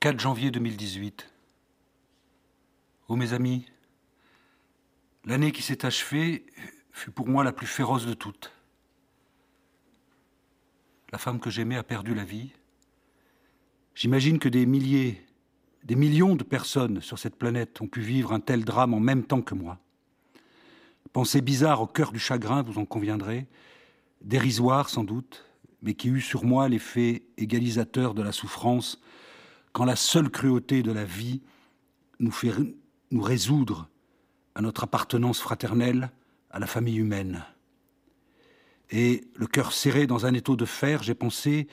[0.00, 1.28] 4 janvier 2018.
[3.08, 3.66] Oh mes amis,
[5.24, 6.46] l'année qui s'est achevée
[6.92, 8.52] fut pour moi la plus féroce de toutes.
[11.10, 12.52] La femme que j'aimais a perdu la vie.
[13.96, 15.20] J'imagine que des milliers,
[15.82, 19.24] des millions de personnes sur cette planète ont pu vivre un tel drame en même
[19.24, 19.80] temps que moi.
[21.12, 23.48] Pensée bizarre au cœur du chagrin, vous en conviendrez,
[24.20, 25.44] dérisoire sans doute,
[25.82, 29.00] mais qui eut sur moi l'effet égalisateur de la souffrance
[29.72, 31.42] quand la seule cruauté de la vie
[32.18, 32.52] nous fait
[33.10, 33.88] nous résoudre
[34.54, 36.10] à notre appartenance fraternelle
[36.50, 37.44] à la famille humaine.
[38.90, 41.68] Et le cœur serré dans un étau de fer, j'ai pensé,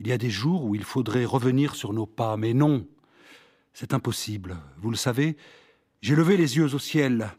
[0.00, 2.86] il y a des jours où il faudrait revenir sur nos pas, mais non,
[3.72, 4.56] c'est impossible.
[4.78, 5.36] Vous le savez,
[6.00, 7.30] j'ai levé les yeux au ciel.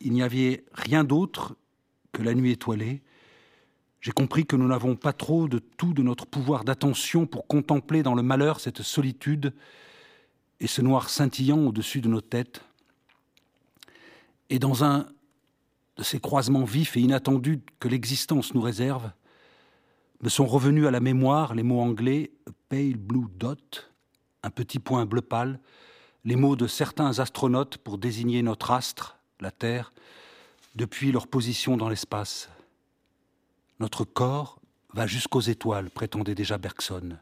[0.00, 1.56] Il n'y avait rien d'autre
[2.12, 3.02] que la nuit étoilée,
[4.02, 8.02] j'ai compris que nous n'avons pas trop de tout de notre pouvoir d'attention pour contempler
[8.02, 9.54] dans le malheur cette solitude
[10.58, 12.62] et ce noir scintillant au-dessus de nos têtes.
[14.50, 15.06] Et dans un
[15.96, 19.12] de ces croisements vifs et inattendus que l'existence nous réserve,
[20.20, 22.32] me sont revenus à la mémoire les mots anglais
[22.68, 23.92] pale blue dot,
[24.42, 25.60] un petit point bleu pâle,
[26.24, 29.92] les mots de certains astronautes pour désigner notre astre, la Terre,
[30.74, 32.48] depuis leur position dans l'espace.
[33.82, 34.60] Notre corps
[34.94, 37.18] va jusqu'aux étoiles, prétendait déjà Bergson.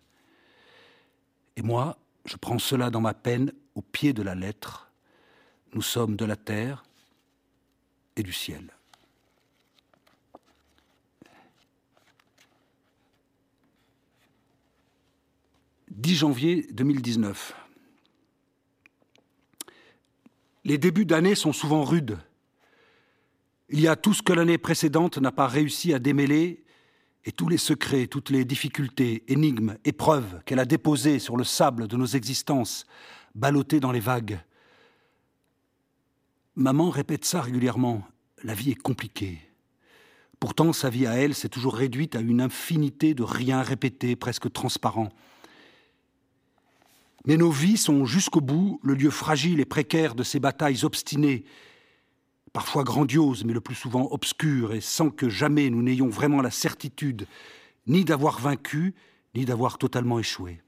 [1.57, 4.91] Et moi, je prends cela dans ma peine au pied de la lettre.
[5.73, 6.85] Nous sommes de la terre
[8.17, 8.75] et du ciel.
[15.91, 17.57] «10 janvier 2019.
[20.65, 22.19] Les débuts d'année sont souvent rudes.
[23.73, 26.65] Il y a tout ce que l'année précédente n'a pas réussi à démêler
[27.25, 31.87] et tous les secrets, toutes les difficultés, énigmes, épreuves qu'elle a déposées sur le sable
[31.87, 32.85] de nos existences,
[33.37, 34.41] ballottées dans les vagues.
[36.57, 38.03] Maman répète ça régulièrement.
[38.43, 39.39] La vie est compliquée.
[40.41, 44.51] Pourtant, sa vie à elle s'est toujours réduite à une infinité de rien répétés, presque
[44.51, 45.11] transparents.
[47.27, 51.45] Mais nos vies sont jusqu'au bout le lieu fragile et précaire de ces batailles obstinées
[52.53, 56.51] parfois grandiose, mais le plus souvent obscure, et sans que jamais nous n'ayons vraiment la
[56.51, 57.27] certitude
[57.87, 58.95] ni d'avoir vaincu,
[59.35, 60.61] ni d'avoir totalement échoué.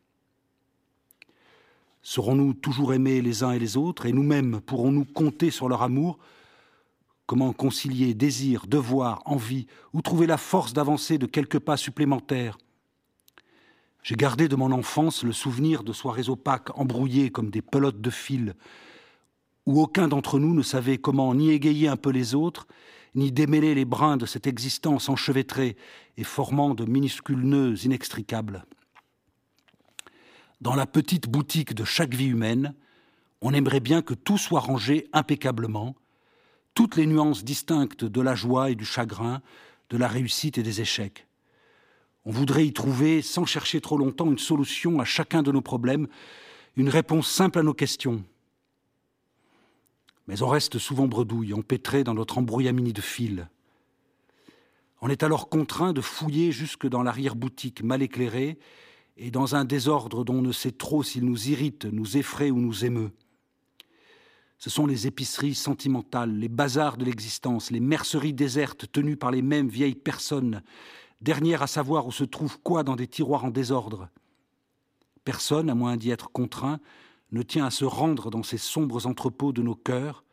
[2.03, 6.19] Serons-nous toujours aimés les uns et les autres, et nous-mêmes pourrons-nous compter sur leur amour?
[7.27, 12.59] Comment concilier désir, devoir, envie, ou trouver la force d'avancer de quelques pas supplémentaires?
[14.03, 18.11] J'ai gardé de mon enfance le souvenir de soirées opaques, embrouillées comme des pelotes de
[18.11, 18.57] fil,
[19.67, 22.67] où aucun d'entre nous ne savait comment ni égayer un peu les autres,
[23.15, 25.77] ni démêler les brins de cette existence enchevêtrée
[26.17, 28.65] et formant de minuscules nœuds inextricables.
[30.61, 32.75] Dans la petite boutique de chaque vie humaine,
[33.41, 35.97] on aimerait bien que tout soit rangé impeccablement,
[36.75, 39.43] toutes les nuances distinctes de la joie et du chagrin,
[39.91, 41.27] de la réussite et des échecs.
[42.25, 46.07] On voudrait y trouver, sans chercher trop longtemps, une solution à chacun de nos problèmes,
[46.77, 48.25] une réponse simple à nos questions,
[50.27, 53.49] mais on reste souvent bredouille, empêtré dans notre embrouillamini de fil.
[55.01, 58.59] On est alors contraint de fouiller jusque dans l'arrière-boutique mal éclairée
[59.17, 62.59] et dans un désordre dont on ne sait trop s'il nous irrite, nous effraie ou
[62.61, 63.11] nous émeut.
[64.59, 69.43] Ce sont les épiceries sentimentales, les bazars de l'existence, les merceries désertes tenues par les
[69.43, 70.63] mêmes vieilles personnes,
[71.21, 74.09] dernières à savoir où se trouve quoi dans des tiroirs en désordre.
[75.25, 76.79] Personne, à moins d'y être contraint,
[77.33, 80.25] ne tient à se rendre dans ces sombres entrepôts de nos cœurs,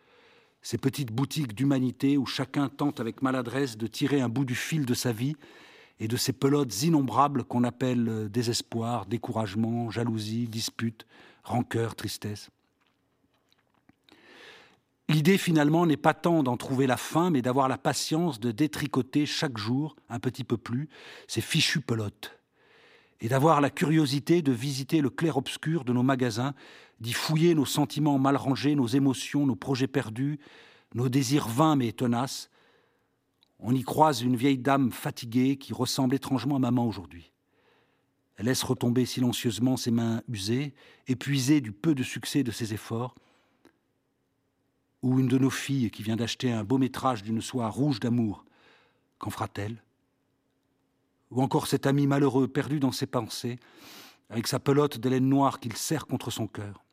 [0.62, 4.86] ces petites boutiques d'humanité où chacun tente avec maladresse de tirer un bout du fil
[4.86, 5.36] de sa vie
[6.00, 11.06] et de ces pelotes innombrables qu'on appelle euh, désespoir, découragement, jalousie, dispute,
[11.44, 12.50] rancœur, tristesse.
[15.10, 19.26] L'idée finalement n'est pas tant d'en trouver la fin, mais d'avoir la patience de détricoter
[19.26, 20.88] chaque jour, un petit peu plus,
[21.28, 22.38] ces fichues pelotes,
[23.20, 26.54] et d'avoir la curiosité de visiter le clair-obscur de nos magasins
[27.00, 30.40] d'y fouiller nos sentiments mal rangés, nos émotions, nos projets perdus,
[30.94, 32.50] nos désirs vains mais tenaces.
[33.60, 37.32] On y croise une vieille dame fatiguée qui ressemble étrangement à maman aujourd'hui.
[38.38, 40.74] Elle laisse retomber silencieusement ses mains usées,
[41.08, 43.16] épuisées du peu de succès de ses efforts.
[45.02, 48.46] Ou une de nos filles qui vient d'acheter un beau métrage d'une soie rouge d'amour.
[49.18, 49.84] Qu'en fera-t-elle?
[51.32, 53.60] Ou encore cet ami malheureux perdu dans ses pensées,
[54.30, 56.84] avec sa pelote laine noire qu'il serre contre son cœur.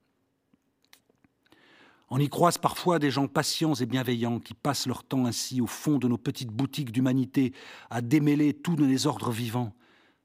[2.09, 5.67] On y croise parfois des gens patients et bienveillants qui passent leur temps ainsi au
[5.67, 7.53] fond de nos petites boutiques d'humanité
[7.91, 9.75] à démêler tous les ordres vivants,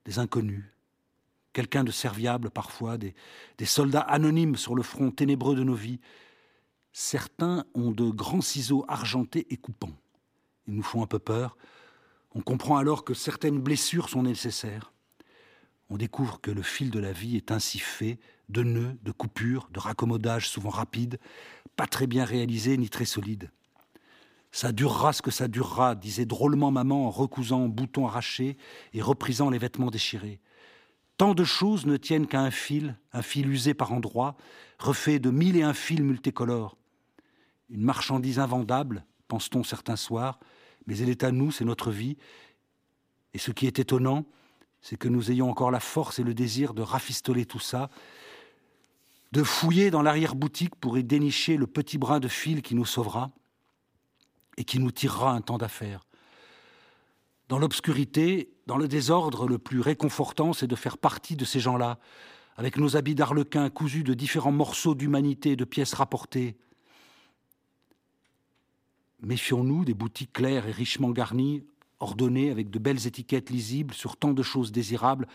[0.06, 0.63] des inconnus,
[1.54, 3.16] quelqu'un de serviable parfois, des,
[3.57, 6.00] des soldats anonymes sur le front ténébreux de nos vies.
[6.94, 9.98] Certains ont de grands ciseaux argentés et coupants.
[10.68, 11.57] Ils nous font un peu peur.
[12.36, 14.94] On comprend alors que certaines blessures sont nécessaires.
[15.93, 18.17] On découvre que le fil de la vie est ainsi fait,
[18.47, 21.19] de nœuds, de coupures, de raccommodages souvent rapides,
[21.75, 23.51] pas très bien réalisés ni très solides.
[24.53, 28.57] Ça durera ce que ça durera, disait drôlement maman en recousant boutons arrachés
[28.93, 30.39] et reprisant les vêtements déchirés.
[31.17, 34.37] Tant de choses ne tiennent qu'à un fil, un fil usé par endroits,
[34.79, 36.77] refait de mille et un fils multicolores.
[37.69, 40.39] Une marchandise invendable, pense-t-on certains soirs,
[40.87, 42.17] mais elle est à nous, c'est notre vie.
[43.33, 44.25] Et ce qui est étonnant,
[44.81, 47.89] c'est que nous ayons encore la force et le désir de rafistoler tout ça,
[49.31, 53.31] de fouiller dans l'arrière-boutique pour y dénicher le petit brin de fil qui nous sauvera
[54.57, 56.06] et qui nous tirera un temps d'affaires.
[57.48, 62.00] Dans l'obscurité, dans le désordre, le plus réconfortant, c'est de faire partie de ces gens-là,
[62.57, 66.57] avec nos habits d'arlequin cousus de différents morceaux d'humanité de pièces rapportées.
[69.22, 71.63] Méfions-nous des boutiques claires et richement garnies,
[72.01, 75.27] ordonnées avec de belles étiquettes lisibles sur tant de choses désirables.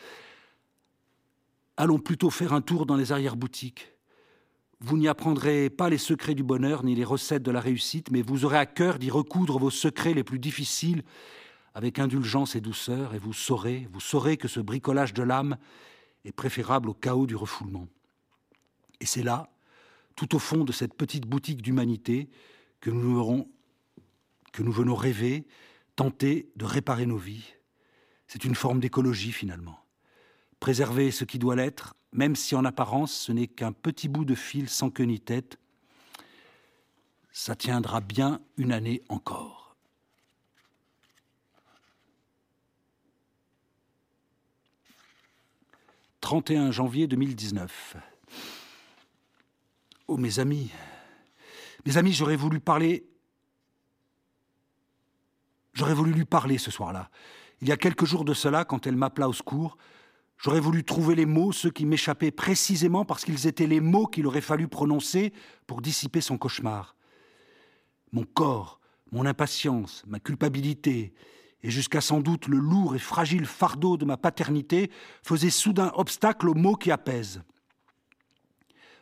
[1.76, 3.92] Allons plutôt faire un tour dans les arrière-boutiques.
[4.80, 8.22] Vous n'y apprendrez pas les secrets du bonheur ni les recettes de la réussite, mais
[8.22, 11.02] vous aurez à cœur d'y recoudre vos secrets les plus difficiles
[11.74, 15.58] avec indulgence et douceur, et vous saurez, vous saurez que ce bricolage de l'âme
[16.24, 17.86] est préférable au chaos du refoulement.
[19.00, 19.50] Et c'est là,
[20.14, 22.30] tout au fond de cette petite boutique d'humanité,
[22.80, 23.44] que nous
[24.56, 25.46] venons rêver,
[25.96, 27.54] tenter de réparer nos vies.
[28.28, 29.80] C'est une forme d'écologie finalement.
[30.60, 34.34] Préserver ce qui doit l'être, même si en apparence ce n'est qu'un petit bout de
[34.34, 35.58] fil sans queue ni tête,
[37.32, 39.76] ça tiendra bien une année encore.
[46.20, 47.96] «31 janvier 2019.
[50.08, 50.70] Oh mes amis,
[51.84, 53.06] mes amis, j'aurais voulu parler
[55.76, 57.10] J'aurais voulu lui parler ce soir-là.
[57.60, 59.76] Il y a quelques jours de cela, quand elle m'appela au secours,
[60.38, 64.26] j'aurais voulu trouver les mots, ceux qui m'échappaient précisément parce qu'ils étaient les mots qu'il
[64.26, 65.34] aurait fallu prononcer
[65.66, 66.96] pour dissiper son cauchemar.
[68.12, 68.80] Mon corps,
[69.12, 71.12] mon impatience, ma culpabilité,
[71.62, 74.90] et jusqu'à sans doute le lourd et fragile fardeau de ma paternité
[75.22, 77.42] faisaient soudain obstacle aux mots qui apaisent.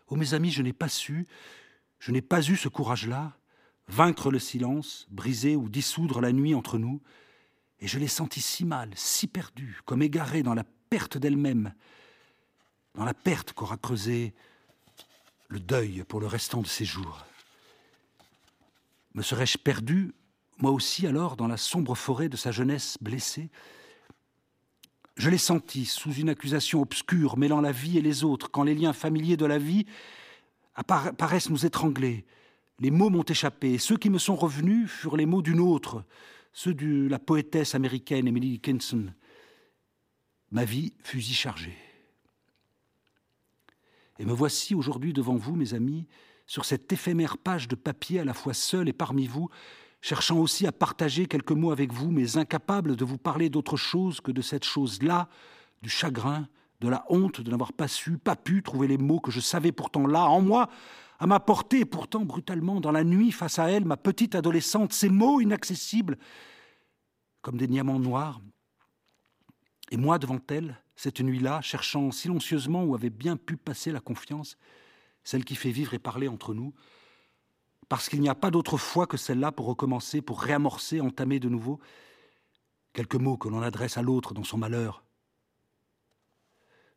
[0.09, 1.29] Oh mes amis, je n'ai pas su,
[2.01, 3.37] je n'ai pas eu ce courage-là,
[3.89, 7.01] vaincre le silence, briser ou dissoudre la nuit entre nous,
[7.81, 11.75] et je l'ai sentie si mal, si perdue, comme égarée dans la perte d'elle-même,
[12.95, 14.33] dans la perte qu'aura creusé
[15.49, 17.27] le deuil pour le restant de ses jours.
[19.15, 20.13] Me serais-je perdu,
[20.59, 23.51] moi aussi alors, dans la sombre forêt de sa jeunesse blessée?
[25.17, 28.75] Je l'ai senti sous une accusation obscure mêlant la vie et les autres, quand les
[28.75, 29.87] liens familiers de la vie
[31.19, 32.25] paraissent nous étrangler,
[32.81, 36.05] les mots m'ont échappé, ceux qui me sont revenus furent les mots d'une autre,
[36.53, 39.13] ceux de la poétesse américaine Emily Dickinson.
[40.51, 41.77] Ma vie fusil chargée.
[44.19, 46.07] Et me voici aujourd'hui devant vous, mes amis,
[46.47, 49.49] sur cette éphémère page de papier à la fois seul et parmi vous,
[50.01, 54.21] cherchant aussi à partager quelques mots avec vous, mais incapable de vous parler d'autre chose
[54.21, 55.29] que de cette chose-là,
[55.83, 56.47] du chagrin,
[56.81, 59.73] de la honte de n'avoir pas su, pas pu trouver les mots que je savais
[59.73, 60.69] pourtant là, en moi,
[61.19, 65.09] à ma portée, pourtant brutalement, dans la nuit, face à elle, ma petite adolescente, ces
[65.09, 66.19] mots inaccessibles,
[67.43, 68.41] comme des diamants noirs.
[69.91, 74.57] Et moi, devant elle, cette nuit-là, cherchant silencieusement où avait bien pu passer la confiance,
[75.23, 76.75] celle qui fait vivre et parler entre nous,
[77.89, 81.49] parce qu'il n'y a pas d'autre foi que celle-là pour recommencer, pour réamorcer, entamer de
[81.49, 81.81] nouveau
[82.93, 85.05] quelques mots que l'on adresse à l'autre dans son malheur,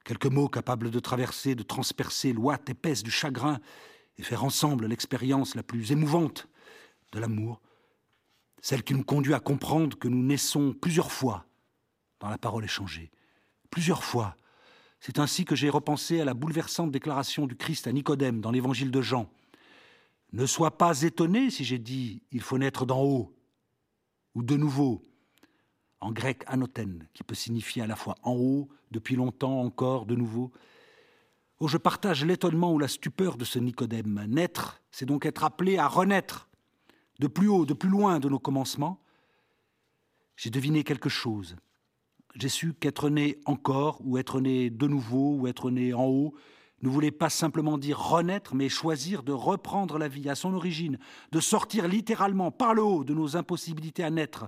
[0.05, 3.59] quelques mots capables de traverser, de transpercer l'ouate épaisse du chagrin
[4.17, 6.47] et faire ensemble l'expérience la plus émouvante
[7.11, 7.61] de l'amour,
[8.61, 11.45] celle qui nous conduit à comprendre que nous naissons plusieurs fois
[12.19, 13.11] dans la parole échangée.
[13.69, 14.35] Plusieurs fois.
[14.99, 18.89] C'est ainsi que j'ai repensé à la bouleversante déclaration du Christ à Nicodème dans l'évangile
[18.89, 19.29] de Jean.
[20.33, 23.35] Ne sois pas étonné si j'ai dit il faut naître d'en haut
[24.33, 25.03] ou de nouveau,
[25.99, 30.15] en grec anoten, qui peut signifier à la fois en haut, depuis longtemps encore, de
[30.15, 30.51] nouveau.
[31.59, 34.23] Oh, je partage l'étonnement ou la stupeur de ce Nicodème.
[34.27, 36.49] Naître, c'est donc être appelé à renaître,
[37.19, 39.01] de plus haut, de plus loin de nos commencements.
[40.35, 41.55] J'ai deviné quelque chose.
[42.35, 46.35] J'ai su qu'être né encore, ou être né de nouveau, ou être né en haut,
[46.83, 50.99] ne voulait pas simplement dire renaître, mais choisir de reprendre la vie à son origine,
[51.31, 54.47] de sortir littéralement par le haut de nos impossibilités à naître,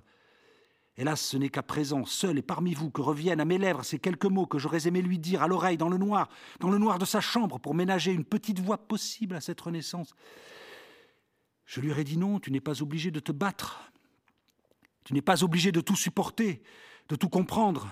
[0.99, 3.99] Hélas, ce n'est qu'à présent, seul et parmi vous, que reviennent à mes lèvres ces
[3.99, 6.27] quelques mots que j'aurais aimé lui dire à l'oreille dans le noir,
[6.59, 10.13] dans le noir de sa chambre, pour ménager une petite voix possible à cette renaissance.
[11.63, 13.93] Je lui aurais dit non, tu n'es pas obligé de te battre.
[15.05, 16.61] Tu n'es pas obligé de tout supporter,
[17.07, 17.89] de tout comprendre,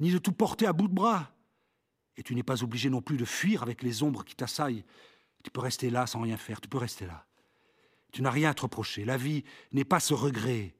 [0.00, 1.30] ni de tout porter à bout de bras.
[2.16, 4.84] Et tu n'es pas obligé non plus de fuir avec les ombres qui t'assaillent.
[5.44, 7.26] Tu peux rester là sans rien faire, tu peux rester là.
[8.10, 9.04] Tu n'as rien à te reprocher.
[9.04, 10.74] La vie n'est pas ce regret,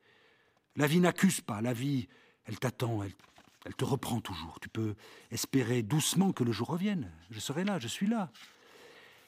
[0.76, 2.08] la vie n'accuse pas, la vie,
[2.44, 4.58] elle t'attend, elle, te reprend toujours.
[4.60, 4.94] Tu peux
[5.30, 7.10] espérer doucement que le jour revienne.
[7.30, 8.30] Je serai là, je suis là.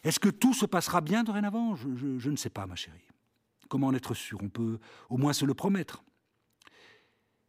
[0.05, 1.75] Est-ce que tout se passera bien dorénavant?
[1.77, 3.07] Je, ne sais pas, ma chérie.
[3.69, 4.39] Comment en être sûr?
[4.43, 6.05] On peut au moins se le promettre.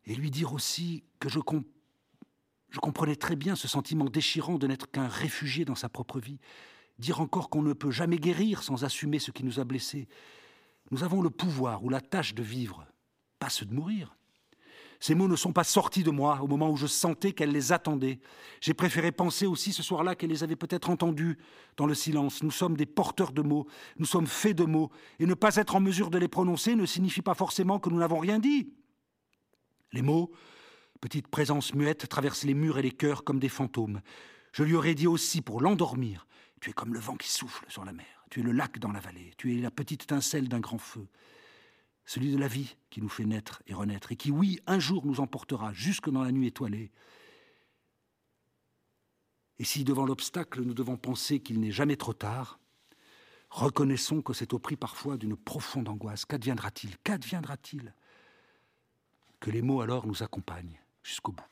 [0.05, 1.39] Et lui dire aussi que je,
[2.69, 6.39] je comprenais très bien ce sentiment déchirant de n'être qu'un réfugié dans sa propre vie.
[6.97, 10.07] Dire encore qu'on ne peut jamais guérir sans assumer ce qui nous a blessés.
[10.89, 12.87] Nous avons le pouvoir ou la tâche de vivre
[13.39, 14.17] pas ceux de mourir.
[14.99, 17.71] Ces mots ne sont pas sortis de moi au moment où je sentais qu'elle les
[17.71, 18.19] attendait.
[18.61, 21.37] J'ai préféré penser aussi ce soir-là qu'elle les avait peut-être entendus
[21.75, 22.41] dans le silence.
[22.41, 23.67] Nous sommes des porteurs de mots,
[23.97, 26.85] nous sommes faits de mots, et ne pas être en mesure de les prononcer ne
[26.85, 28.73] signifie pas forcément que nous n'avons rien dit.
[29.93, 30.31] Les mots,
[30.99, 34.01] petite présence muette, traversent les murs et les cœurs comme des fantômes.
[34.51, 36.25] Je lui aurais dit aussi pour l'endormir
[36.59, 38.91] Tu es comme le vent qui souffle sur la mer, tu es le lac dans
[38.91, 41.07] la vallée, tu es la petite étincelle d'un grand feu
[42.07, 45.05] celui de la vie qui nous fait naître et renaître, et qui, oui, un jour
[45.05, 46.89] nous emportera jusque dans la nuit étoilée.
[49.59, 52.59] Et si devant l'obstacle nous devons penser qu'il n'est jamais trop tard,
[53.49, 56.25] reconnaissons que c'est au prix parfois d'une profonde angoisse.
[56.25, 56.97] Qu'adviendra-t-il?
[56.99, 57.93] Qu'adviendra-t-il
[59.41, 61.43] Que les mots alors nous accompagnent jusqu'au bout.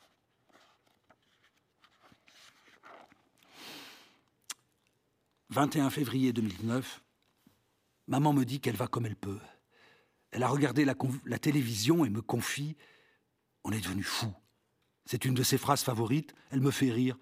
[5.50, 7.04] «21 février 2009,
[8.08, 9.40] maman me dit qu'elle va comme elle peut.
[10.36, 12.76] Elle a regardé la, télévision et me confie
[13.64, 14.28] On est devenu fou.
[15.06, 16.36] C'est une de ses phrases favorites.
[16.52, 17.18] Elle me fait rire.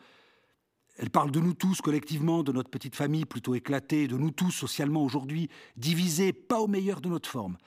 [0.98, 4.50] Elle parle de nous tous collectivement, de notre petite famille plutôt éclatée, de nous tous
[4.50, 7.60] socialement aujourd'hui, divisés, pas au meilleur de notre forme.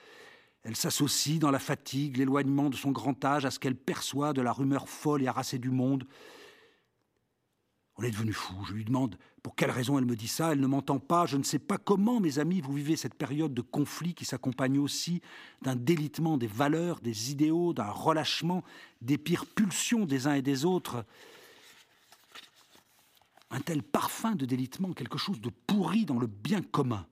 [0.63, 4.41] Elle s'associe dans la fatigue, l'éloignement de son grand âge à ce qu'elle perçoit de
[4.41, 6.05] la rumeur folle et harassée du monde,
[7.97, 8.53] on est devenu fou.
[8.65, 10.51] Je lui demande pour quelle raison elle me dit ça.
[10.51, 11.25] Elle ne m'entend pas.
[11.25, 14.77] Je ne sais pas comment, mes amis, vous vivez cette période de conflit qui s'accompagne
[14.77, 15.21] aussi
[15.63, 18.63] d'un délitement des valeurs, des idéaux, d'un relâchement
[19.01, 21.05] des pires pulsions des uns et des autres.
[23.49, 27.07] Un tel parfum de délitement, quelque chose de pourri dans le bien commun.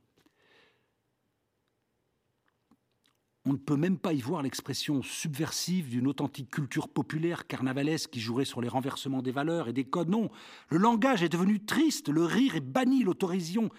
[3.48, 8.20] On ne peut même pas y voir l'expression subversive d'une authentique culture populaire carnavalesque qui
[8.20, 10.10] jouerait sur les renversements des valeurs et des codes.
[10.10, 10.32] Non,
[10.70, 13.70] le langage est devenu triste, le rire est banni, l'autorision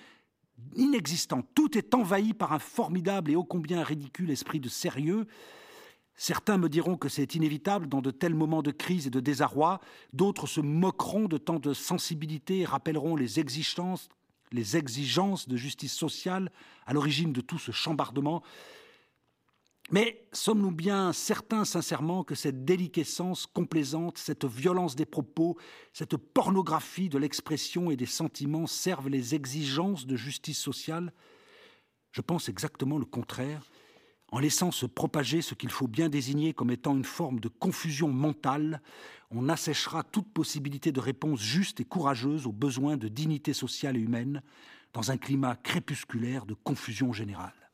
[0.76, 1.48] inexistante.
[1.54, 5.26] Tout est envahi par un formidable et ô combien ridicule esprit de sérieux.
[6.14, 9.80] Certains me diront que c'est inévitable dans de tels moments de crise et de désarroi,
[10.12, 14.08] d'autres se moqueront de tant de sensibilité et rappelleront les exigences,
[14.52, 16.52] les exigences de justice sociale
[16.86, 18.42] à l'origine de tout ce chambardement.
[19.92, 25.56] Mais sommes-nous bien certains sincèrement que cette déliquescence complaisante, cette violence des propos,
[25.92, 31.12] cette pornographie de l'expression et des sentiments servent les exigences de justice sociale?
[32.10, 33.62] Je pense exactement le contraire.
[34.32, 38.08] En laissant se propager ce qu'il faut bien désigner comme étant une forme de confusion
[38.08, 38.82] mentale,
[39.30, 44.00] on asséchera toute possibilité de réponse juste et courageuse aux besoins de dignité sociale et
[44.00, 44.42] humaine
[44.92, 47.70] dans un climat crépusculaire de confusion générale.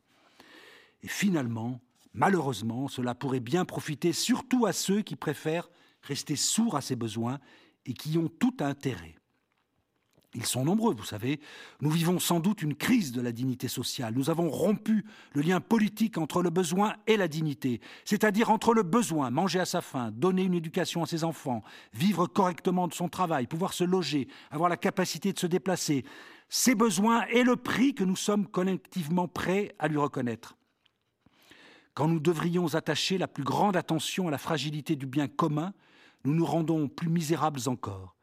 [1.03, 1.81] Et finalement,
[2.15, 5.71] Malheureusement, cela pourrait bien profiter surtout à ceux qui préfèrent
[6.03, 7.39] rester sourds à ces besoins
[7.87, 9.15] et qui ont tout intérêt.
[10.35, 11.41] Ils sont nombreux, vous savez.
[11.83, 14.15] Nous vivons sans doute une crise de la dignité sociale.
[14.15, 15.05] Nous avons rompu
[15.35, 19.67] le lien politique entre le besoin et la dignité, c'est-à-dire entre le besoin, manger à
[19.67, 23.85] sa faim, donner une éducation à ses enfants, vivre correctement de son travail, pouvoir se
[23.85, 26.03] loger, avoir la capacité de se déplacer,
[26.49, 30.57] ces besoins et le prix que nous sommes collectivement prêts à lui reconnaître
[31.95, 35.75] quand nous devrions attacher la plus grande attention à la fragilité du bien commun,
[36.25, 38.17] nous nous rendons plus misérables encore.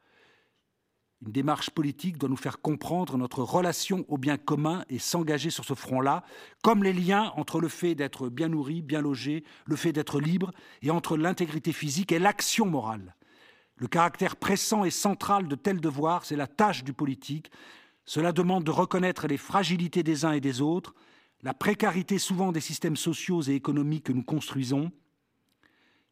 [1.25, 5.65] Une démarche politique doit nous faire comprendre notre relation au bien commun et s'engager sur
[5.65, 6.23] ce front-là,
[6.63, 10.51] comme les liens entre le fait d'être bien nourri, bien logé, le fait d'être libre,
[10.81, 13.15] et entre l'intégrité physique et l'action morale.
[13.75, 17.51] Le caractère pressant et central de tels devoirs, c'est la tâche du politique.
[18.05, 20.95] Cela demande de reconnaître les fragilités des uns et des autres,
[21.41, 24.91] la précarité souvent des systèmes sociaux et économiques que nous construisons,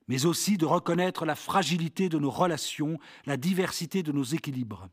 [0.08, 4.88] mais aussi de reconnaître la fragilité de nos relations, la diversité de nos équilibres.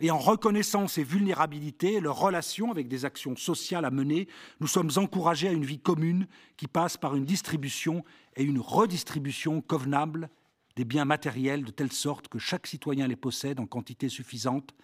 [0.00, 4.28] Et en reconnaissant ces vulnérabilités, leurs relations avec des actions sociales à mener,
[4.60, 8.04] nous sommes encouragés à une vie commune qui passe par une distribution
[8.36, 10.30] et une redistribution convenable
[10.76, 14.74] des biens matériels de telle sorte que chaque citoyen les possède en quantité suffisante,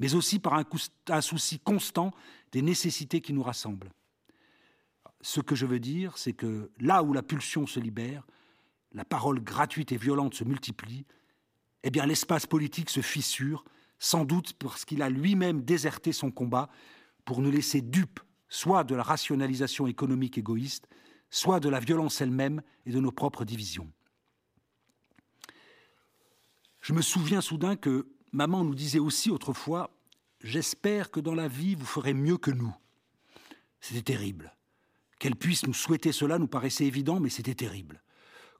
[0.00, 0.64] mais aussi par un,
[1.08, 2.10] un souci constant
[2.54, 3.90] des nécessités qui nous rassemblent.
[5.22, 8.24] Ce que je veux dire, c'est que là où la pulsion se libère,
[8.92, 11.04] la parole gratuite et violente se multiplie,
[11.82, 13.64] eh bien l'espace politique se fissure,
[13.98, 16.70] sans doute parce qu'il a lui-même déserté son combat
[17.24, 20.86] pour nous laisser dupes soit de la rationalisation économique égoïste,
[21.30, 23.90] soit de la violence elle-même et de nos propres divisions.
[26.82, 29.90] Je me souviens soudain que maman nous disait aussi autrefois
[30.44, 32.76] J'espère que dans la vie vous ferez mieux que nous.
[33.80, 34.54] C'était terrible.
[35.18, 38.02] Qu'elle puisse nous souhaiter cela nous paraissait évident, mais c'était terrible.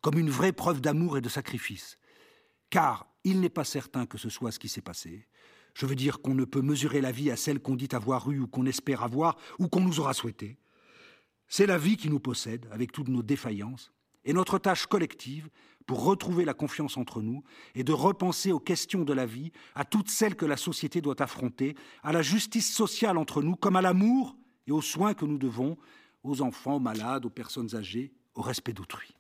[0.01, 1.99] Comme une vraie preuve d'amour et de sacrifice.
[2.71, 5.29] Car il n'est pas certain que ce soit ce qui s'est passé.
[5.75, 8.41] Je veux dire qu'on ne peut mesurer la vie à celle qu'on dit avoir eue
[8.41, 10.57] ou qu'on espère avoir ou qu'on nous aura souhaité.
[11.49, 13.93] C'est la vie qui nous possède, avec toutes nos défaillances,
[14.25, 15.49] et notre tâche collective,
[15.87, 19.85] pour retrouver la confiance entre nous, est de repenser aux questions de la vie, à
[19.85, 23.83] toutes celles que la société doit affronter, à la justice sociale entre nous, comme à
[23.83, 25.77] l'amour et aux soins que nous devons
[26.23, 29.15] aux enfants, aux malades, aux personnes âgées, au respect d'autrui.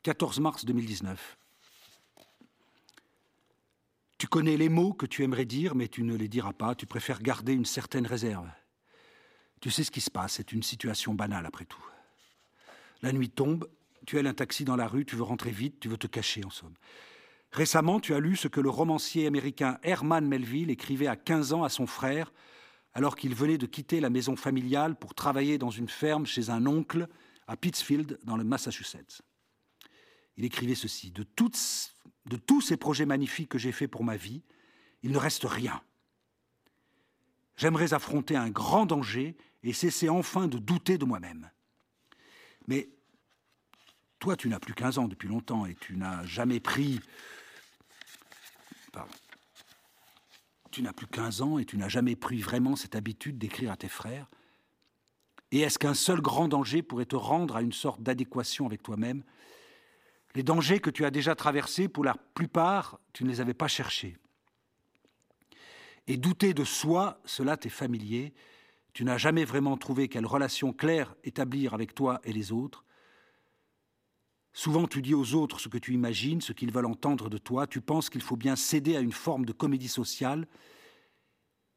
[0.02, 1.39] «14 mars 2019.
[4.20, 6.74] Tu connais les mots que tu aimerais dire, mais tu ne les diras pas.
[6.74, 8.46] Tu préfères garder une certaine réserve.
[9.62, 11.82] Tu sais ce qui se passe, c'est une situation banale après tout.
[13.00, 13.66] La nuit tombe,
[14.06, 16.44] tu as un taxi dans la rue, tu veux rentrer vite, tu veux te cacher
[16.44, 16.74] en somme.
[17.50, 21.64] Récemment, tu as lu ce que le romancier américain Herman Melville écrivait à 15 ans
[21.64, 22.30] à son frère,
[22.92, 26.66] alors qu'il venait de quitter la maison familiale pour travailler dans une ferme chez un
[26.66, 27.08] oncle
[27.46, 29.22] à Pittsfield, dans le Massachusetts.
[30.36, 31.56] Il écrivait ceci De toutes
[32.26, 34.42] de tous ces projets magnifiques que j'ai faits pour ma vie,
[35.02, 35.82] il ne reste rien.
[37.56, 41.50] J'aimerais affronter un grand danger et cesser enfin de douter de moi-même.
[42.66, 42.88] Mais
[44.18, 47.00] toi, tu n'as plus 15 ans depuis longtemps et tu n'as jamais pris...
[48.92, 49.12] Pardon.
[50.70, 53.76] Tu n'as plus 15 ans et tu n'as jamais pris vraiment cette habitude d'écrire à
[53.76, 54.28] tes frères.
[55.52, 59.24] Et est-ce qu'un seul grand danger pourrait te rendre à une sorte d'adéquation avec toi-même
[60.34, 63.68] les dangers que tu as déjà traversés, pour la plupart, tu ne les avais pas
[63.68, 64.16] cherchés.
[66.06, 68.32] Et douter de soi, cela t'est familier.
[68.92, 72.84] Tu n'as jamais vraiment trouvé quelle relation claire établir avec toi et les autres.
[74.52, 77.66] Souvent tu dis aux autres ce que tu imagines, ce qu'ils veulent entendre de toi.
[77.66, 80.48] Tu penses qu'il faut bien céder à une forme de comédie sociale,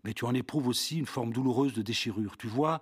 [0.04, 2.36] mais tu en éprouves aussi une forme douloureuse de déchirure.
[2.38, 2.82] Tu vois,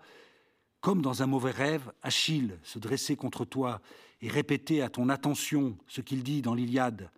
[0.82, 3.82] comme dans un mauvais rêve, Achille se dressait contre toi
[4.22, 7.12] et répéter à ton attention ce qu'il dit dans l'Iliade.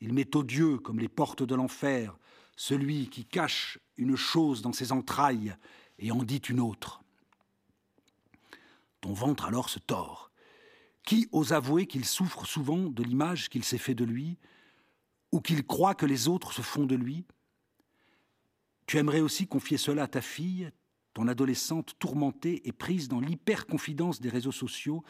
[0.00, 2.16] Il met odieux comme les portes de l'enfer
[2.56, 5.54] celui qui cache une chose dans ses entrailles
[5.98, 7.02] et en dit une autre.
[9.02, 10.30] Ton ventre alors se tord.
[11.04, 14.38] Qui ose avouer qu'il souffre souvent de l'image qu'il s'est fait de lui,
[15.32, 17.24] ou qu'il croit que les autres se font de lui?
[18.86, 20.72] Tu aimerais aussi confier cela à ta fille,
[21.16, 25.02] ton adolescente tourmentée et prise dans l'hyper-confidence des réseaux sociaux,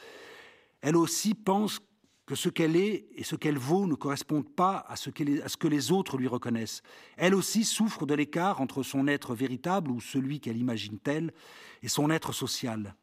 [0.81, 1.81] elle aussi pense
[2.27, 5.11] que ce qu'elle est et ce qu'elle vaut ne correspondent pas à ce,
[5.43, 6.83] à ce, que les autres lui reconnaissent.
[7.17, 11.33] Elle aussi souffre de l'écart entre son être véritable ou celui qu'elle imagine tel
[11.83, 12.95] et son être social.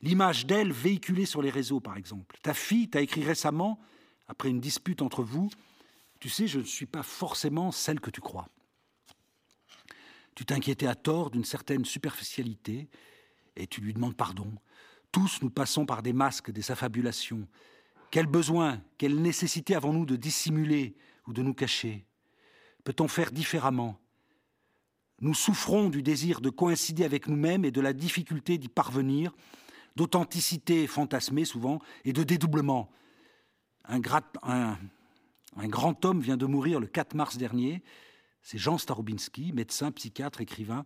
[0.00, 2.38] L'image d'elle véhiculée sur les réseaux, par exemple.
[2.42, 3.80] Ta fille t'a écrit récemment,
[4.28, 5.50] après une dispute entre vous,
[6.20, 8.48] Tu sais, je ne suis pas forcément celle que tu crois.
[10.34, 12.88] Tu t'inquiétais à tort d'une certaine superficialité
[13.56, 14.52] et tu lui demandes pardon.
[15.12, 17.46] Tous nous passons par des masques, des affabulations.
[18.10, 22.04] Quel besoin, quelle nécessité avons-nous de dissimuler ou de nous cacher?
[22.82, 23.98] Peut-on faire différemment?
[25.20, 29.32] Nous souffrons du désir de coïncider avec nous-mêmes et de la difficulté d'y parvenir,
[29.96, 32.90] d'authenticité fantasmée souvent et de dédoublement.
[33.84, 37.82] Un, grand homme vient de mourir le 4 mars dernier.
[38.44, 40.84] C'est Jean Starobinski, médecin, psychiatre, écrivain.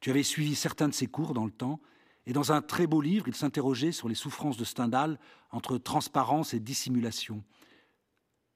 [0.00, 1.80] Tu avais suivi certains de ses cours dans le temps.
[2.26, 5.18] Et dans un très beau livre, il s'interrogeait sur les souffrances de Stendhal
[5.50, 7.42] entre transparence et dissimulation.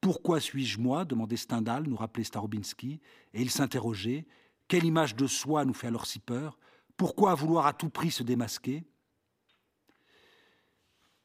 [0.00, 1.06] Pourquoi suis-je moi?
[1.06, 3.00] demandait Stendhal, nous rappelait Starobinski,
[3.32, 4.26] et il s'interrogeait
[4.68, 6.58] quelle image de soi nous fait alors si peur?
[6.96, 8.84] Pourquoi vouloir à tout prix se démasquer?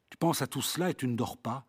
[0.10, 1.66] Tu penses à tout cela et tu ne dors pas.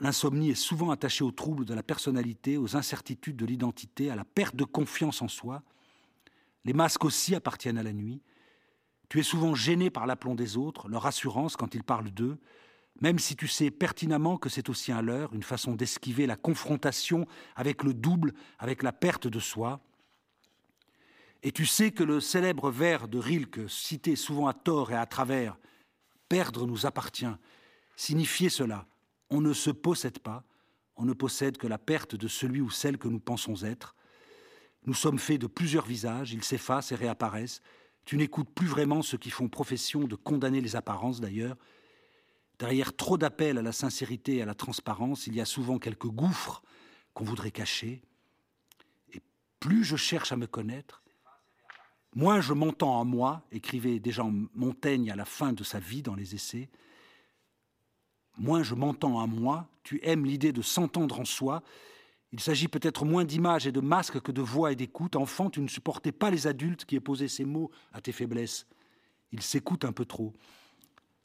[0.00, 4.24] L'insomnie est souvent attachée aux troubles de la personnalité, aux incertitudes de l'identité, à la
[4.24, 5.62] perte de confiance en soi.
[6.64, 8.22] Les masques aussi appartiennent à la nuit.
[9.10, 12.38] Tu es souvent gêné par l'aplomb des autres, leur assurance quand ils parlent d'eux,
[13.02, 17.26] même si tu sais pertinemment que c'est aussi un leurre, une façon d'esquiver la confrontation
[17.54, 19.80] avec le double, avec la perte de soi.
[21.42, 25.06] Et tu sais que le célèbre vers de Rilke, cité souvent à tort et à
[25.06, 25.58] travers,
[26.28, 27.26] Perdre nous appartient,
[27.96, 28.86] signifiait cela.
[29.30, 30.44] On ne se possède pas,
[30.96, 33.94] on ne possède que la perte de celui ou celle que nous pensons être.
[34.86, 37.62] Nous sommes faits de plusieurs visages, ils s'effacent et réapparaissent.
[38.04, 41.56] Tu n'écoutes plus vraiment ceux qui font profession de condamner les apparences d'ailleurs,
[42.60, 46.08] Derrière trop d'appels à la sincérité et à la transparence, il y a souvent quelques
[46.08, 46.62] gouffres
[47.14, 48.02] qu'on voudrait cacher.
[49.14, 49.22] Et
[49.60, 51.02] plus je cherche à me connaître,
[52.14, 56.14] moins je m'entends en moi, écrivait déjà Montaigne à la fin de sa vie dans
[56.14, 56.68] les essais,
[58.40, 61.62] moins je m'entends en moi, tu aimes l'idée de s'entendre en soi,
[62.32, 65.16] il s'agit peut-être moins d'images et de masques que de voix et d'écoute.
[65.16, 68.66] Enfant, tu ne supportais pas les adultes qui opposaient ces mots à tes faiblesses.
[69.32, 70.32] Ils s'écoutent un peu trop.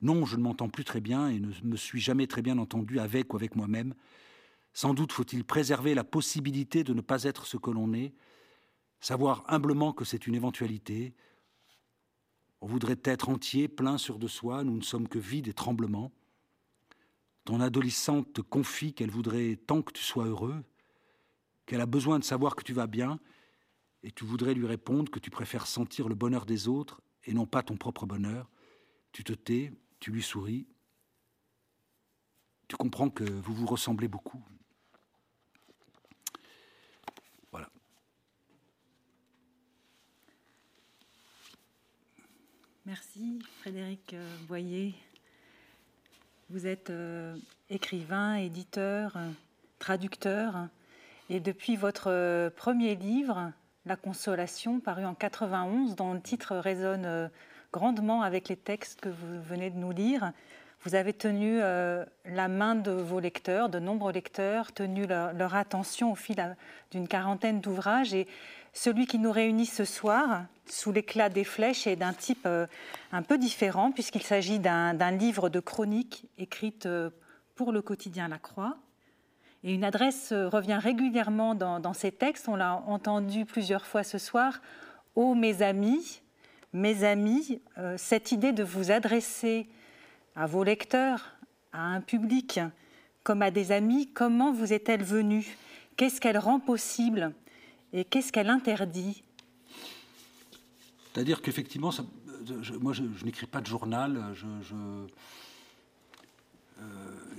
[0.02, 3.00] Non, je ne m'entends plus très bien et ne me suis jamais très bien entendu
[3.00, 3.94] avec ou avec moi-même.
[4.74, 8.14] Sans doute faut-il préserver la possibilité de ne pas être ce que l'on est,
[9.00, 11.14] savoir humblement que c'est une éventualité.
[12.62, 16.12] On voudrait être entier, plein sur de soi, nous ne sommes que vides et tremblements.
[17.46, 20.64] Ton adolescente te confie qu'elle voudrait tant que tu sois heureux,
[21.68, 23.20] qu'elle a besoin de savoir que tu vas bien,
[24.02, 27.46] et tu voudrais lui répondre que tu préfères sentir le bonheur des autres et non
[27.46, 28.50] pas ton propre bonheur.
[29.12, 30.68] Tu te tais, tu lui souris.
[32.68, 34.44] Tu comprends que vous vous ressemblez beaucoup.
[37.52, 37.70] Voilà.
[42.86, 44.96] Merci Frédéric euh, Boyer.
[46.52, 47.36] Vous êtes euh,
[47.72, 49.18] écrivain, éditeur,
[49.80, 50.68] traducteur,
[51.30, 53.52] et depuis votre euh, premier livre,
[53.88, 57.32] La Consolation, paru en 91, dont le titre résonne
[57.74, 60.32] grandement avec les textes que vous venez de nous lire.
[60.86, 66.12] Vous avez tenu euh, la main de vos lecteurs, de nombreux lecteurs, tenu leur, attention
[66.12, 66.56] au fil
[66.92, 68.14] d'une quarantaine d'ouvrages.
[68.14, 68.28] Et
[68.76, 72.68] celui qui nous réunit ce soir, sous l'éclat des flèches, est d'un type euh,
[73.14, 77.10] un peu différent, puisqu'il s'agit d'un livre de chroniques écrite euh,
[77.56, 78.78] pour le quotidien La Croix.
[79.64, 84.18] Et une adresse revient régulièrement dans, dans ces textes, on l'a entendu plusieurs fois ce
[84.18, 84.60] soir.
[85.16, 86.22] Ô mes amis,
[86.74, 89.70] mes amis, euh, cette idée de vous adresser
[90.36, 91.38] à vos lecteurs,
[91.72, 92.60] à un public,
[93.24, 95.58] comme à des amis, comment vous est-elle venue?
[95.96, 97.32] Qu'est-ce qu'elle rend possible?
[97.96, 99.24] Et qu'est-ce qu'elle interdit?
[101.14, 101.92] C'est-à-dire qu'effectivement,
[102.82, 104.46] moi je, n'écris pas de journal, je,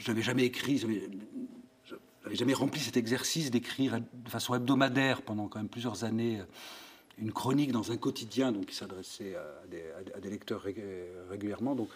[0.08, 5.46] n'avais euh, jamais écrit, je n'avais jamais rempli cet exercice d'écrire de façon hebdomadaire pendant
[5.46, 6.40] quand même plusieurs années
[7.18, 10.62] une chronique dans un quotidien donc, qui s'adressait à, des, lecteurs
[11.28, 11.74] régulièrement.
[11.74, 11.90] Donc,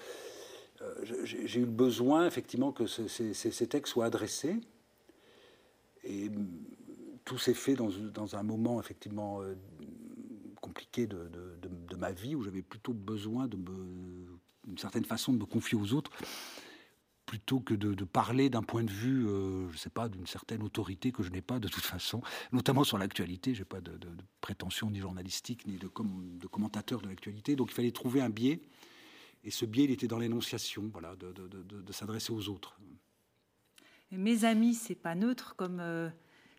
[0.82, 0.94] euh,
[1.24, 4.56] j'ai eu le besoin, effectivement, que ces, textes soient adressés.
[6.04, 6.30] Et
[7.30, 9.54] tout s'est fait dans, un moment, effectivement, euh,
[10.60, 11.16] compliqué de,
[11.96, 16.10] ma vie, où j'avais plutôt besoin, d'une certaine façon, de me confier aux autres
[17.26, 20.64] plutôt que de, parler d'un point de vue, euh, je ne sais pas, d'une certaine
[20.64, 23.54] autorité que je n'ai pas de toute façon, notamment sur l'actualité.
[23.54, 23.96] Je n'ai pas de,
[24.40, 27.54] prétention ni journalistique ni de, de commentateur de l'actualité.
[27.54, 28.60] Donc il fallait trouver un biais.
[29.44, 32.80] Et ce biais, il était dans l'énonciation, voilà, de, s'adresser aux autres.
[34.10, 36.10] mes amis, c'est pas neutre, comme euh,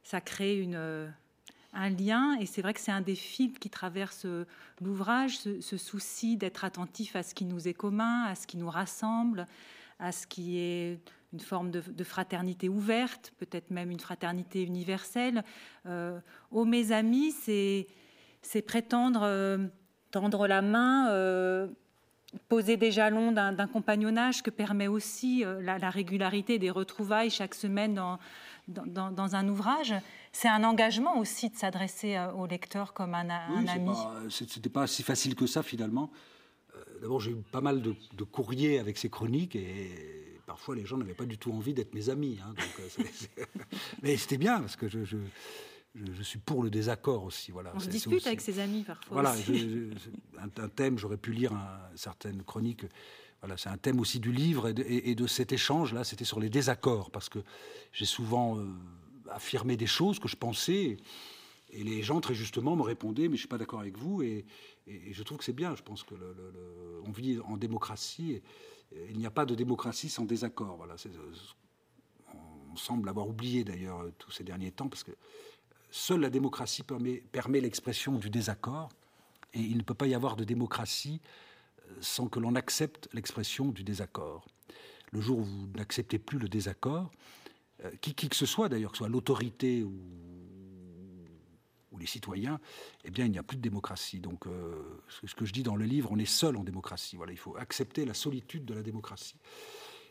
[0.04, 1.10] ça crée euh,
[1.74, 2.38] un lien.
[2.40, 4.26] Et c'est vrai que c'est un des fils qui traverse
[4.82, 8.70] l'ouvrage, ce, souci d'être attentif à ce qui nous est commun, à ce qui nous
[8.70, 9.48] rassemble,
[10.00, 11.00] à ce qui est
[11.34, 15.46] une forme de, fraternité ouverte, peut-être même une fraternité universelle.
[15.86, 16.20] Euh,
[16.52, 17.88] oh mes amis, c'est,
[18.64, 19.68] prétendre euh,
[20.12, 21.68] tendre la main, euh,
[22.48, 28.00] poser des jalons d'un, compagnonnage que permet aussi euh, la, régularité des retrouvailles chaque semaine
[28.72, 29.94] dans, un ouvrage.
[30.32, 33.92] C'est un engagement aussi de s'adresser au lecteur comme un, un ami.
[34.30, 36.12] Ce c'était pas si facile que ça finalement.
[36.76, 40.98] Euh, d'abord, j'ai eu pas mal de, courriers avec ces chroniques et parfois les gens
[40.98, 42.40] n'avaient pas du tout envie d'être mes amis.
[42.44, 42.54] Hein,
[43.00, 43.04] euh,
[44.02, 47.52] mais c'était bien parce que je, je, suis pour le désaccord aussi.
[47.52, 47.72] Voilà.
[47.76, 49.22] On se dispute avec ses amis parfois.
[49.22, 49.36] Voilà,
[50.40, 51.52] un, thème, j'aurais pu lire
[51.96, 52.86] certaines chroniques.
[53.42, 56.04] Voilà, c'est un thème aussi du livre et de, cet échange là.
[56.04, 57.40] C'était sur les désaccords parce que
[57.92, 58.68] j'ai souvent euh,
[59.32, 60.98] affirmé des choses que je pensais.
[61.72, 64.22] Et les gens, très justement, me répondaient, mais je ne suis pas d'accord avec vous.
[64.22, 64.46] Et,
[64.88, 65.76] je trouve que c'est bien.
[65.76, 66.16] Je pense que
[67.16, 68.34] vit en démocratie.
[68.34, 68.44] Et,
[69.10, 70.76] il n'y a pas de démocratie sans désaccord.
[70.78, 70.96] Voilà,
[72.72, 75.12] on semble avoir oublié d'ailleurs tous ces derniers temps, parce que
[75.90, 78.90] seule la démocratie permet, l'expression du désaccord.
[79.54, 81.22] Et il ne peut pas y avoir de démocratie
[82.00, 84.46] sans que l'on accepte l'expression du désaccord.
[85.12, 87.12] le jour où vous n'acceptez plus le désaccord,
[88.00, 90.00] qui, qui que ce soit d'ailleurs, que ce soit l'autorité ou
[92.02, 92.60] les citoyens,
[93.06, 94.20] eh bien, il n'y a plus de démocratie.
[94.20, 94.74] Donc, euh,
[95.08, 97.16] ce que je dis dans le livre, on est seul en démocratie.
[97.16, 99.36] Voilà, il faut accepter la solitude de la démocratie.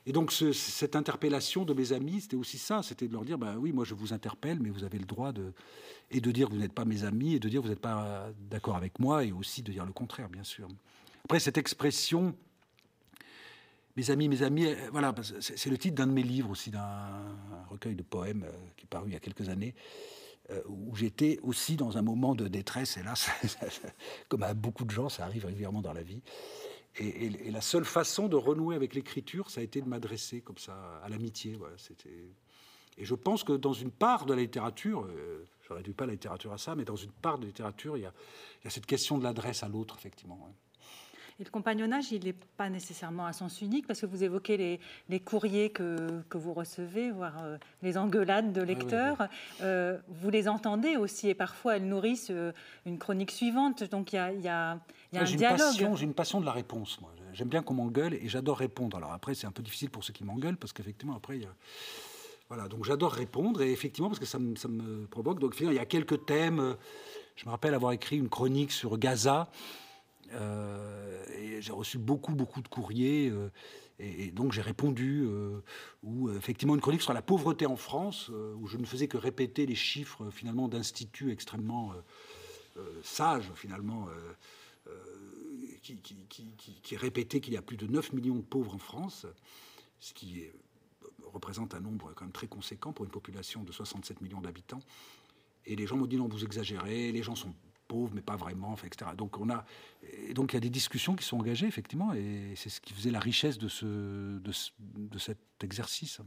[0.06, 3.56] Et donc, cette interpellation de mes amis, c'était aussi ça, c'était de leur dire, ben
[3.58, 5.52] oui, moi je vous interpelle, mais vous avez le droit de
[6.10, 8.76] et de dire vous n'êtes pas mes amis, et de dire vous n'êtes pas d'accord
[8.76, 10.68] avec moi, et aussi de dire le contraire, bien sûr.
[11.24, 12.34] Après, cette expression,
[13.96, 17.36] mes amis, mes amis, euh, voilà, c'est le titre d'un de mes livres aussi, d'un
[17.68, 19.74] recueil de poèmes euh, qui est paru il y a quelques années.
[20.50, 23.02] Euh, où j'étais aussi dans un moment de détresse, et
[24.28, 26.22] comme à beaucoup de gens, ça arrive régulièrement dans la vie.
[26.96, 31.00] Et, la seule façon de renouer avec l'écriture, ça a été de m'adresser comme ça
[31.04, 31.54] à l'amitié.
[31.54, 31.76] Voilà,
[32.98, 35.06] et je pense que dans une part de la littérature,
[35.62, 37.96] je ne réduis pas la littérature à ça, mais dans une part de la littérature,
[37.96, 40.52] il y a cette question de l'adresse à l'autre, effectivement.
[41.40, 45.20] Et le compagnonnage, il n'est pas nécessairement à sens unique, parce que vous évoquez les,
[45.20, 49.26] courriers que, que, vous recevez, voire euh, les engueulades de lecteurs.
[49.62, 52.52] Euh, vous les entendez aussi, et parfois elles nourrissent euh,
[52.84, 53.84] une chronique suivante.
[53.84, 54.78] Donc il y a, y a,
[55.14, 55.96] y a un dialogue.
[55.96, 57.10] J'ai une passion de la réponse, moi.
[57.32, 58.98] J'aime bien qu'on m'engueule et j'adore répondre.
[58.98, 61.46] Alors après, c'est un peu difficile pour ceux qui m'engueulent, parce qu'effectivement, après, il y
[61.46, 61.54] a...
[62.48, 65.38] Voilà, donc j'adore répondre, et effectivement, parce que ça me, ça me provoque.
[65.38, 66.76] Donc, il y a quelques thèmes.
[67.36, 69.48] Je me rappelle avoir écrit une chronique sur Gaza.
[70.32, 73.30] Euh, et j'ai reçu beaucoup, beaucoup de courriers.
[73.30, 73.50] Euh,
[73.98, 75.60] et, donc j'ai répondu, euh,
[76.02, 79.66] ou effectivement une chronique sur la pauvreté en France, où je ne faisais que répéter
[79.66, 81.92] les chiffres finalement d'instituts extrêmement
[83.02, 84.08] sages finalement,
[85.82, 89.26] qui, qui, qu'il y a plus de 9 millions de pauvres en France,
[89.98, 90.44] ce qui
[91.26, 94.80] représente un nombre quand même très conséquent pour une population de 67 millions d'habitants.
[95.66, 97.54] Et les gens m'ont dit non, vous exagérez, les gens sont
[97.90, 99.10] pauvres, mais pas vraiment, etc.
[99.16, 99.64] Donc on a,
[100.32, 103.10] donc il y a des discussions qui sont engagées effectivement, et c'est ce qui faisait
[103.10, 106.20] la richesse de ce, de, cet exercice.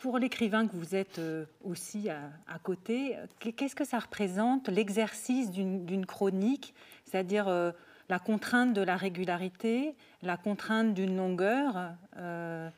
[0.00, 6.06] Pour, l'écrivain que vous êtes euh, aussi à, côté, qu'est-ce que ça représente l'exercice d'une
[6.06, 6.72] chronique,
[7.04, 7.72] c'est-à-dire euh,
[8.08, 12.70] la contrainte de la régularité, la contrainte d'une longueur euh,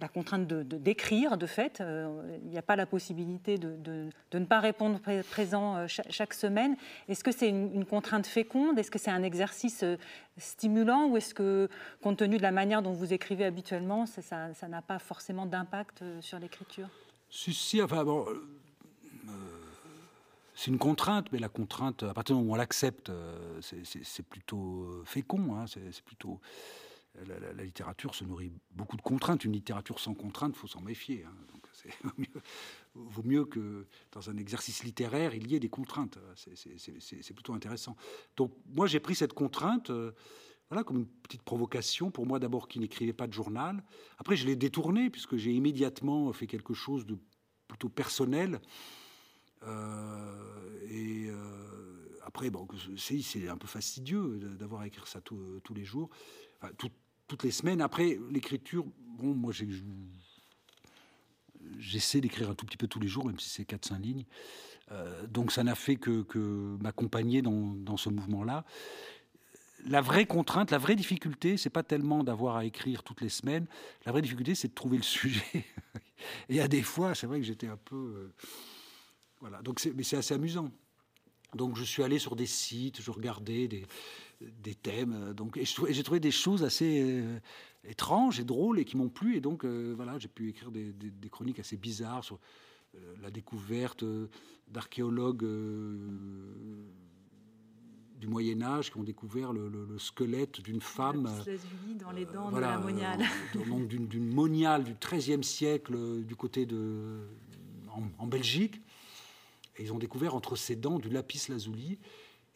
[0.00, 1.80] la contrainte de, d'écrire, de, fait.
[1.80, 6.34] Euh, il n'y a pas la possibilité de, de, ne pas répondre présent euh, chaque,
[6.34, 6.76] semaine.
[7.08, 8.78] Est-ce que c'est une, contrainte féconde?
[8.78, 9.96] Est-ce que c'est un exercice euh,
[10.36, 11.08] stimulant?
[11.08, 11.70] Ou est-ce que,
[12.02, 16.38] compte tenu de la manière dont vous écrivez habituellement, ça, n'a pas forcément d'impact sur
[16.38, 16.88] l'écriture?
[17.30, 17.78] C'est
[20.68, 23.10] une contrainte, mais la contrainte, à partir du moment où on l'accepte,
[23.60, 26.40] c'est, plutôt fécond, hein, c'est plutôt
[27.24, 29.44] la, littérature se nourrit beaucoup de contraintes.
[29.44, 31.24] Une littérature sans contraintes, il faut s'en méfier.
[31.24, 31.34] Hein.
[31.52, 31.66] Donc,
[32.94, 36.18] vaut mieux que dans un exercice littéraire, il y ait des contraintes.
[36.36, 37.96] C'est plutôt intéressant.
[38.36, 40.12] Donc moi, j'ai pris cette contrainte euh,
[40.68, 43.84] voilà, comme une petite provocation pour moi d'abord qui n'écrivait pas de journal.
[44.18, 47.18] Après, je l'ai détourné puisque j'ai immédiatement fait quelque chose de
[47.68, 48.60] plutôt personnel.
[49.62, 55.84] Euh, et euh, après, bon, c'est un peu fastidieux d'avoir à écrire ça tous les
[55.84, 56.10] jours.
[57.26, 57.80] Toutes les semaines.
[57.80, 58.84] Après, l'écriture,
[59.18, 59.52] bon, moi,
[61.78, 64.24] j'essaie d'écrire un tout petit peu tous les jours, même si c'est 4-5 lignes.
[64.92, 66.24] Euh, donc ça n'a fait que,
[66.80, 68.64] m'accompagner dans, ce mouvement-là.
[69.84, 73.66] La vraie contrainte, la vraie difficulté, c'est pas tellement d'avoir à écrire toutes les semaines.
[74.04, 75.64] La vraie difficulté, c'est de trouver le sujet.
[76.48, 78.34] Et à des fois, c'est vrai que j'étais un peu, euh,
[79.40, 79.62] voilà.
[79.62, 80.70] Donc, mais c'est assez amusant.
[81.54, 83.86] Donc je suis allé sur des sites, je regardais des,
[84.40, 85.12] des thèmes.
[85.12, 87.38] Euh, donc, et j'ai trouvé des choses assez euh,
[87.84, 89.36] étranges et drôles et qui m'ont plu.
[89.36, 90.94] Et donc, euh, voilà, j'ai pu écrire des,
[91.30, 92.38] chroniques assez bizarres sur
[93.20, 94.04] la découverte
[94.68, 95.46] d'archéologues
[98.18, 101.28] du Moyen Âge qui ont découvert le, squelette d'une femme.
[102.00, 103.22] dans les dents de la moniale.
[103.68, 107.18] donc d'une moniale du XIIIe siècle du côté de
[108.18, 108.80] en, Belgique.
[109.76, 111.98] Et ils ont découvert entre ses dents du lapis lazuli.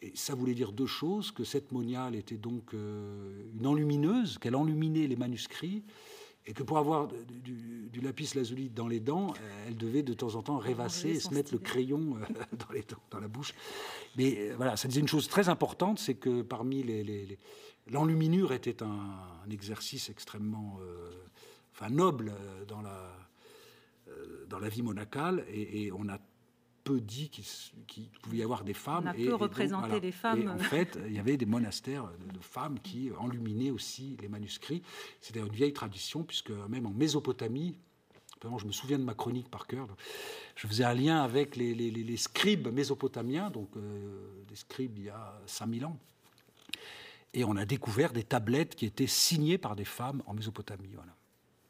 [0.01, 4.55] Et ça voulait dire deux choses, que cette moniale était donc euh, une enlumineuse, qu'elle
[4.55, 5.83] enluminait les manuscrits,
[6.47, 10.33] et que pour avoir du, lapis lazuli dans les dents, euh, elle devait de temps
[10.33, 13.53] en temps rêvasser et se mettre le crayon euh, dans, les dans la bouche.
[14.15, 17.37] Mais voilà, ça disait une chose très importante, c'est que parmi les...
[17.87, 20.79] L'enluminure était un, exercice extrêmement
[21.73, 22.31] enfin, noble
[22.67, 23.11] dans la,
[24.47, 26.19] dans la vie monacale, et, et on a
[26.83, 29.03] peu dit qu'il pouvait y avoir des femmes.
[29.05, 30.47] On a peu représenté les femmes.
[30.47, 34.81] en fait, il y avait des monastères de, femmes qui enluminaient aussi les manuscrits.
[35.19, 37.75] C'était une vieille tradition, puisque même en Mésopotamie,
[38.57, 39.87] je me souviens de ma chronique par cœur,
[40.55, 45.39] je faisais un lien avec les, scribes mésopotamiens, donc euh, des scribes il y a
[45.45, 45.97] 5000 ans.
[47.33, 50.93] Et on a découvert des tablettes qui étaient signées par des femmes en Mésopotamie.
[50.93, 51.15] Voilà.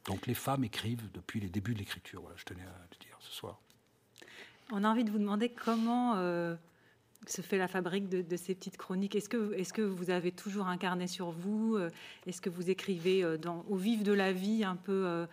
[0.06, 2.21] Donc les femmes écrivent depuis les débuts de l'écriture.
[2.21, 3.60] Voilà, je tenais à le dire ce soir.
[4.71, 6.55] On a envie de vous demander comment euh,
[7.27, 9.15] se fait la fabrique de, ces petites chroniques.
[9.15, 11.89] Est-ce que, est que vous avez toujours un carnet sur vous euh,
[12.25, 15.27] Est-ce que vous écrivez euh, dans, au vif de la vie un peu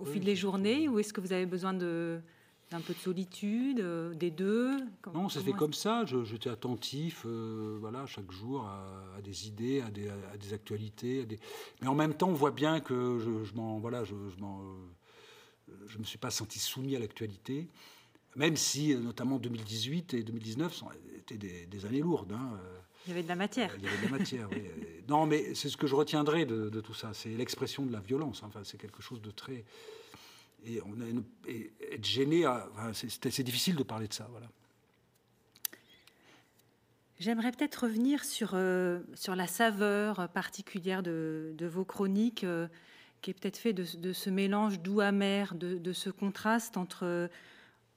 [0.00, 2.20] au fil des journées Ou est-ce que vous avez besoin de
[2.70, 3.82] un peu de solitude,
[4.18, 4.76] des deux?
[5.14, 6.04] Non, ça fait comme ça.
[6.04, 11.24] J'étais attentif, voilà, chaque jour à, des idées, à des, à des actualités.
[11.24, 11.38] des...
[11.80, 14.36] Mais en même temps, on voit bien que je, je m'en, voilà, je, je,
[15.86, 17.68] je me suis pas senti soumis à l'actualité.
[18.38, 20.84] Même si, euh, notamment 2018 et 2019
[21.16, 22.32] étaient des, années lourdes.
[22.32, 22.78] Hein, euh.
[23.06, 23.74] Il y avait de la matière.
[23.76, 24.62] Il y avait de la matière, oui.
[25.08, 27.12] Non, mais c'est ce que je retiendrai de, tout ça.
[27.14, 28.42] C'est l'expression de la violence.
[28.44, 29.64] Enfin, c'est quelque chose de très.
[30.64, 31.06] Et, on a
[31.92, 32.44] être gêné,
[32.92, 34.28] c'est difficile de parler de ça.
[34.30, 34.46] Voilà.
[37.18, 42.46] J'aimerais peut-être revenir sur, euh, sur la saveur particulière de, vos chroniques,
[43.22, 47.28] qui est peut-être fait de, ce mélange doux-amer, de, de, ce contraste entre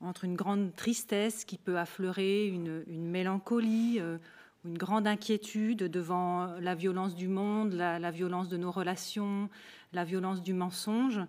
[0.02, 4.18] entre une grande tristesse qui peut affleurer une, mélancolie euh,
[4.66, 9.50] une grande inquiétude devant la violence du monde, la, violence de nos relations,
[9.94, 11.20] la violence du mensonge,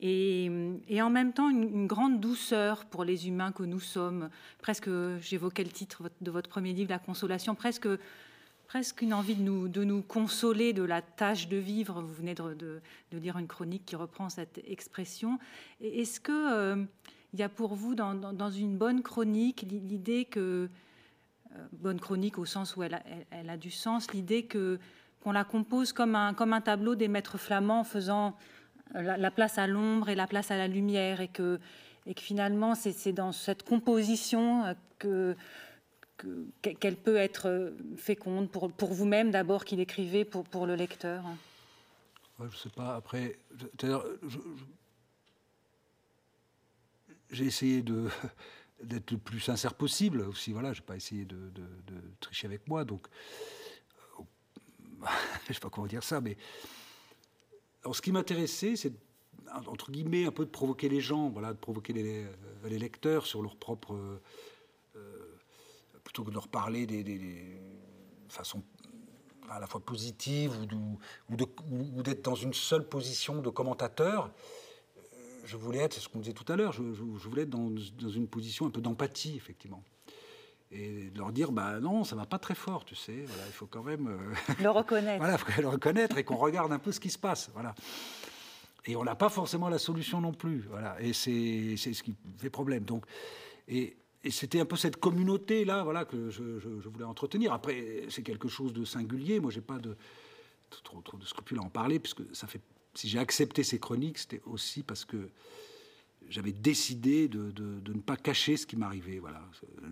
[0.00, 0.50] et,
[1.00, 4.28] en même temps une, grande douceur pour les humains que nous sommes.
[4.60, 7.88] Presque, j'évoquais le titre de votre premier livre, La Consolation, presque,
[8.66, 12.02] presque une envie de nous, de nous consoler de la tâche de vivre.
[12.02, 15.38] Vous venez de, de, lire une chronique qui reprend cette expression.
[15.80, 16.52] Est-ce que...
[16.52, 16.84] Euh,
[17.32, 20.68] il y a pour vous dans, une bonne chronique l'idée que,
[21.52, 24.78] euh, bonne chronique au sens où elle a, du sens, l'idée que
[25.22, 28.36] qu'on la compose comme un, comme un tableau des maîtres flamands faisant
[28.94, 31.58] la, place à l'ombre et la place à la lumière et que,
[32.06, 35.36] et que finalement c'est dans cette composition euh, que
[36.62, 41.22] qu'elle peut être féconde pour, pour vous-même d'abord qu'il écrivait pour, pour le lecteur
[42.38, 42.96] Je ne sais pas.
[42.96, 43.36] Après,
[47.30, 48.08] j'ai essayé de
[48.82, 50.52] d'être le plus sincère possible aussi.
[50.52, 51.50] Voilà, j'ai pas essayé de,
[52.20, 53.06] tricher avec moi, donc
[55.48, 56.36] je sais pas comment dire ça, mais
[57.90, 58.92] ce qui m'intéressait, c'est
[59.66, 63.56] entre guillemets un peu de provoquer les gens, voilà, de provoquer les, lecteurs sur leur
[63.56, 63.94] propre,
[64.96, 65.38] euh,
[66.02, 67.60] plutôt que de leur parler des, des,
[68.28, 68.62] façons
[69.48, 70.52] à la fois positives
[71.30, 74.32] ou d'être dans une seule position de commentateur
[75.46, 77.70] je voulais être, c'est ce qu'on disait tout à l'heure, je, voulais être dans,
[78.08, 79.82] une position un peu d'empathie, effectivement.
[80.72, 83.24] Et de leur dire, bah non, ça va pas très fort, tu sais.
[83.46, 85.18] il faut quand même euh, le reconnaître.
[85.18, 87.50] voilà, il faut le reconnaître et qu'on regarde un peu ce qui se passe.
[87.54, 87.74] Voilà.
[88.84, 90.66] Et on n'a pas forcément la solution non plus.
[90.68, 91.00] Voilà.
[91.00, 92.84] Et c'est ce qui fait problème.
[92.84, 93.04] Donc,
[93.68, 93.96] et,
[94.28, 96.42] c'était un peu cette communauté là, voilà, que je,
[96.88, 97.52] voulais entretenir.
[97.52, 99.38] Après, c'est quelque chose de singulier.
[99.38, 99.96] Moi, j'ai pas de
[100.82, 102.60] trop, trop de scrupules à en parler, puisque ça fait
[102.96, 105.30] si j'ai accepté ces chroniques, c'était aussi parce que
[106.28, 107.52] j'avais décidé de,
[107.86, 109.18] ne pas cacher ce qui m'arrivait.
[109.18, 109.42] Voilà,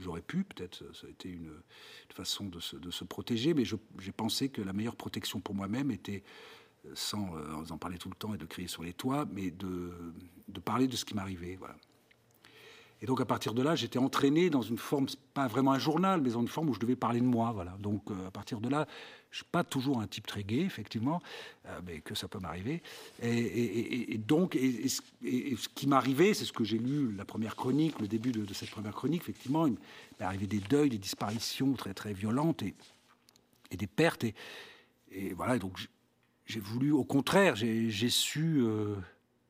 [0.00, 1.52] j'aurais pu, peut-être, ça a été une,
[2.10, 6.22] façon de se, protéger, mais j'ai pensé que la meilleure protection pour moi-même était,
[6.94, 9.92] sans euh, en parler tout le temps et de crier sur les toits, mais de,
[10.48, 11.56] de parler de ce qui m'arrivait.
[11.56, 11.76] Voilà.
[13.04, 16.22] Et donc à partir de là, j'étais entraîné dans une forme, pas vraiment un journal,
[16.22, 17.52] mais dans une forme où je devais parler de moi.
[17.52, 17.76] Voilà.
[17.78, 18.86] Donc euh, à partir de là,
[19.30, 21.20] je suis pas toujours un type très gai, effectivement,
[21.66, 22.82] euh, mais que ça peut m'arriver.
[23.22, 28.32] Et, donc, ce qui m'arrivait, c'est ce que j'ai lu, la première chronique, le début
[28.32, 29.72] de, cette première chronique, effectivement, il
[30.18, 32.74] m'est arrivé des deuils, des disparitions très très violentes et,
[33.76, 34.24] des pertes.
[34.24, 35.78] Et, voilà, donc
[36.46, 38.94] j'ai voulu, au contraire, j'ai su, euh,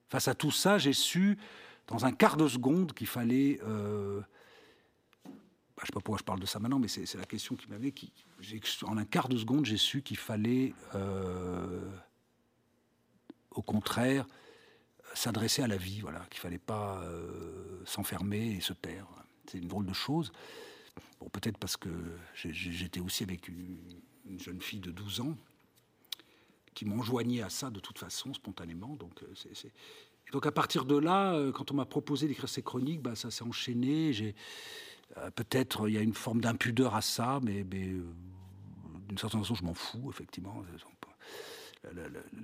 [0.08, 1.38] face à tout ça, j'ai su
[1.86, 3.60] dans un quart de seconde qu'il fallait.
[3.62, 4.20] Euh,
[5.24, 5.28] bah,
[5.78, 7.68] je ne sais pas pourquoi je parle de ça maintenant, mais c'est la question qui
[7.68, 7.92] m'avait.
[8.84, 11.90] En un quart de seconde, j'ai su qu'il fallait, euh,
[13.50, 14.26] au contraire,
[15.14, 19.06] s'adresser à la vie, voilà, qu'il fallait pas euh, s'enfermer et se taire.
[19.46, 20.32] C'est une drôle de chose.
[21.20, 21.90] Bon, peut-être parce que
[22.34, 23.78] j'étais aussi avec une,
[24.26, 25.36] une, jeune fille de 12 ans
[26.72, 28.96] qui m'enjoignait à ça de toute façon, spontanément.
[28.96, 29.72] Donc, c'est
[30.34, 33.30] donc à partir de là, euh, quand on m'a proposé d'écrire ces chroniques, bah, ça
[33.30, 34.12] s'est enchaîné.
[34.12, 34.34] J'ai
[35.16, 38.02] euh, peut-être il y a une forme d'impudeur à ça, mais, euh,
[39.08, 40.64] d'une certaine façon, je m'en fous effectivement.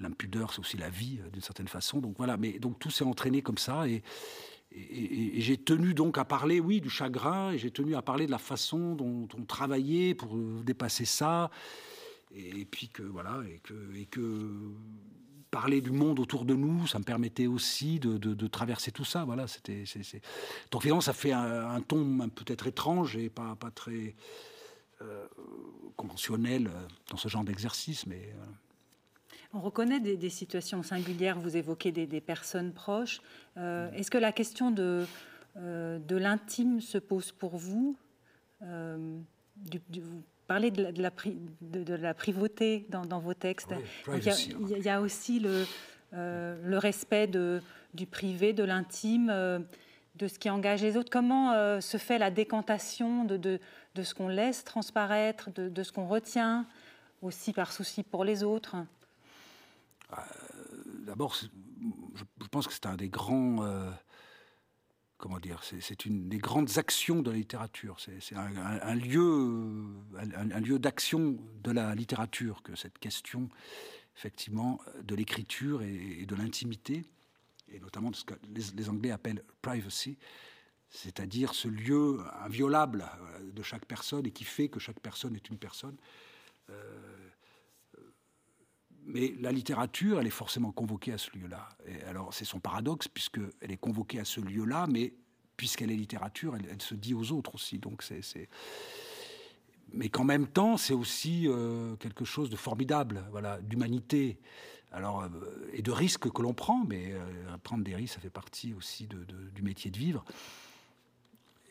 [0.01, 1.99] L'impudeur, c'est aussi la vie d'une certaine façon.
[1.99, 4.05] Donc voilà, mais donc tout s'est entraîné comme ça et,
[4.71, 8.31] et, j'ai tenu donc à parler, oui, du chagrin, et j'ai tenu à parler de
[8.31, 11.51] la façon dont on travaillait pour dépasser ça,
[12.33, 14.49] et, puis que voilà, et que, et que
[15.51, 19.25] parler du monde autour de nous, ça me permettait aussi de, traverser tout ça.
[19.25, 19.85] Voilà, c'était,
[20.71, 24.15] Donc finalement, ça fait un, ton peut-être étrange et pas, pas très
[25.03, 25.27] euh,
[25.97, 28.35] conventionnel euh, dans ce genre d'exercice, mais.
[29.53, 33.21] On reconnaît des, situations singulières, vous évoquez des, personnes proches.
[33.57, 35.05] Euh, est-ce que la question de,
[35.57, 37.97] euh, de l'intime se pose pour vous
[38.61, 39.25] Vous
[40.51, 41.13] parlez de la, de la,
[41.61, 43.73] de, la privauté dans, vos textes.
[44.09, 45.65] il, y a, aussi le,
[46.13, 47.63] le respect de,
[47.95, 49.29] du privé, de l'intime
[50.17, 51.09] de ce qui engage les autres.
[51.09, 53.61] Comment se fait la décantation de,
[54.03, 56.67] ce qu'on laisse transparaître, de, ce qu'on retient,
[57.23, 58.75] aussi par souci pour les autres?
[60.13, 60.17] Euh,
[61.07, 61.47] D'abord, je,
[62.51, 63.65] pense que c'est un des grands.
[65.21, 67.99] Comment dire C'est une des grandes actions de la littérature.
[68.01, 69.85] C'est un, lieu,
[70.17, 73.51] un, lieu d'action de la littérature que cette question,
[74.17, 77.05] effectivement, de l'écriture et, de l'intimité,
[77.69, 80.17] et notamment de ce que les Anglais appellent privacy,
[80.89, 85.49] c'est-à-dire ce lieu inviolable euh, de chaque personne et qui fait que chaque personne est
[85.51, 85.97] une personne.
[86.71, 87.29] Euh,
[89.13, 91.69] mais la littérature, elle est forcément convoquée à ce lieu-là.
[91.87, 95.13] Et alors, c'est son paradoxe, puisqu'elle est convoquée à ce lieu-là, mais
[95.57, 97.79] puisqu'elle est littérature, elle, se dit aux autres aussi.
[97.79, 98.49] Donc, c'est.
[99.93, 104.39] Mais qu'en même temps, c'est aussi euh, quelque chose de formidable, voilà, d'humanité.
[104.93, 105.25] Alors,
[105.73, 107.15] et de risques que l'on prend, mais
[107.63, 110.25] prendre des risques, ça fait partie aussi du métier de vivre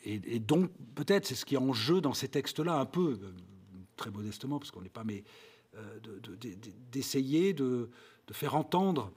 [0.04, 3.32] et, donc, peut-être, c'est ce qui est en jeu dans ces textes-là, un peu, euh,
[3.96, 5.20] très modestement, parce qu'on n'est pas, euh,
[6.90, 7.90] d'essayer de,
[8.32, 9.12] faire entendre.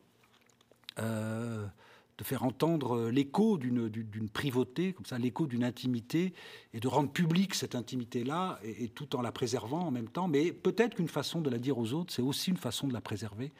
[1.00, 1.66] Euh,
[2.20, 6.34] de entendre l'écho d'une privauté, comme ça, l'écho d'une intimité,
[6.74, 10.28] et de rendre publique cette intimité-là, et, tout en la préservant en même temps.
[10.28, 13.02] Mais peut-être qu'une façon de la dire aux autres, c'est aussi une façon de la
[13.02, 13.52] préserver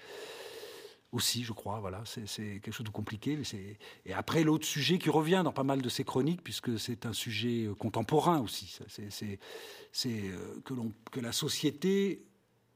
[1.14, 1.80] aussi, je crois.
[1.80, 3.38] Voilà, c'est quelque chose de compliqué.
[4.06, 7.14] Et après, l'autre sujet qui revient dans pas mal de ces chroniques, puisque c'est un
[7.14, 9.40] sujet euh, contemporain aussi, c'est
[10.08, 10.60] euh,
[11.12, 12.24] que la société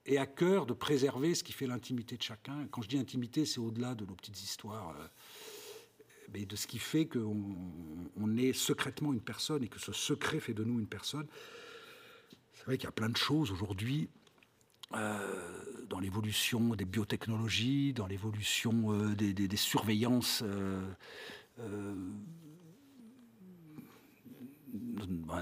[0.08, 2.68] ait à cœur de préserver ce qui fait l'intimité de chacun.
[2.72, 4.96] Quand je dis intimité, c'est au-delà de nos petites histoires.
[5.00, 5.08] Euh,
[6.34, 7.56] mais de ce qui fait qu'on
[8.20, 11.28] on est secrètement une personne et que ce secret fait de nous une personne.
[12.54, 14.10] C'est vrai qu'il y a plein de choses aujourd'hui
[14.94, 20.82] euh, dans l'évolution des biotechnologies, dans l'évolution euh, des, surveillances euh,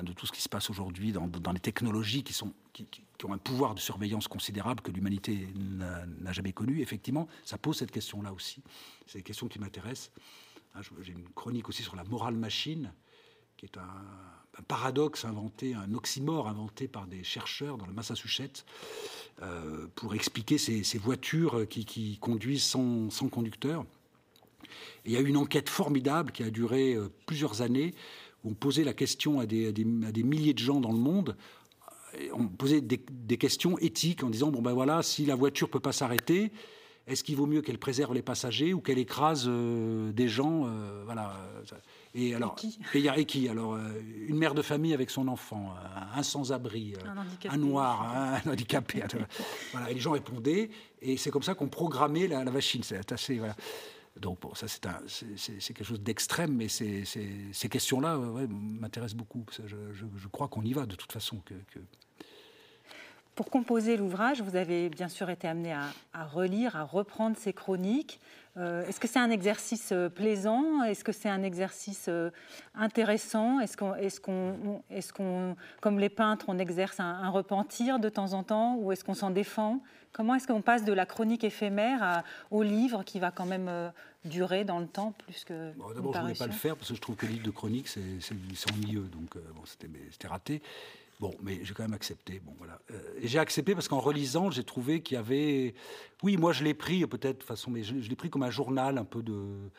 [0.04, 2.54] de tout ce qui se passe aujourd'hui dans, les technologies qui, sont,
[3.24, 7.92] ont un pouvoir de surveillance considérable que l'humanité n'a jamais connu, effectivement, ça pose cette
[7.92, 8.62] question-là aussi.
[9.08, 10.12] C'est des questions qui m'intéressent.
[10.76, 12.92] Hein, j'ai une chronique aussi sur la morale machine,
[13.58, 18.66] qui est un, paradoxe inventé, un oxymore inventé par des chercheurs dans le Massachusetts
[19.42, 23.86] euh, pour expliquer ces, voitures qui, conduisent sans, conducteur.
[25.06, 27.94] il y a eu une enquête formidable qui a duré euh, plusieurs années,
[28.44, 29.74] où on posait la question à des,
[30.24, 31.36] milliers de gens dans le monde.
[32.34, 35.80] On posait des, des, questions éthiques en disant bon ben voilà, si la voiture peut
[35.80, 36.52] pas s'arrêter,
[37.08, 41.04] est-ce qu'il vaut mieux qu'elle préserve les passagers ou qu'elle écrase euh, des gens euh,
[41.06, 41.36] Voilà.
[42.16, 42.56] Et alors,
[42.94, 43.48] et qui?
[43.48, 45.76] Alors, euh, une mère de famille avec son enfant,
[46.16, 46.94] un sans-abri,
[47.48, 49.04] un, noir, un, handicapé.
[49.72, 49.92] voilà.
[49.92, 50.70] Et les gens répondaient,
[51.02, 52.82] et c'est comme ça qu'on programmait la, machine.
[52.82, 53.38] C'est assez.
[53.38, 53.56] Voilà.
[54.20, 59.46] Donc, bon, ça, c'est quelque chose d'extrême, mais ces questions-là m'intéressent beaucoup.
[59.52, 61.42] Je, je, crois qu'on y va de toute façon.
[61.46, 61.80] que, que
[63.36, 68.20] pour composer l'ouvrage, vous avez bien sûr été amené à, relire, à reprendre ces chroniques.
[68.58, 70.82] Euh, est-ce que c'est un exercice euh, plaisant?
[70.84, 72.30] Est-ce que c'est un exercice euh,
[72.74, 73.60] intéressant?
[73.60, 78.32] Est-ce qu'on, est qu'on, est qu'on, comme les peintres, on exerce un, repentir de temps
[78.32, 79.82] en temps Ou est-ce qu'on s'en défend?
[80.14, 83.92] Comment est-ce qu'on passe de la chronique éphémère au livre qui va quand même
[84.24, 85.72] durer dans le temps plus que.
[85.94, 87.52] d'abord, je ne voulais pas le faire parce que je trouve que le livre de
[87.52, 88.02] chronique, c'est,
[88.72, 89.10] ennuyeux.
[89.12, 90.62] Donc, c'était, c'était raté.
[91.20, 92.40] Bon, mais j'ai quand même accepté.
[92.40, 92.80] Bon, voilà.
[92.92, 95.74] Euh, j'ai accepté parce qu'en relisant, j'ai trouvé qu'il y avait.
[96.24, 99.06] Oui, moi, je l'ai pris peut-être façon, mais je, l'ai pris comme un journal un
[99.06, 99.72] peu de.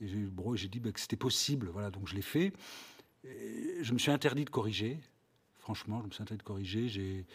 [0.00, 2.52] J'ai dit bah, que c'était possible, voilà, donc je l'ai fait.
[3.24, 4.98] je me suis interdit de corriger.
[5.58, 6.88] Franchement, je me suis interdit de corriger.
[6.88, 7.26] J'ai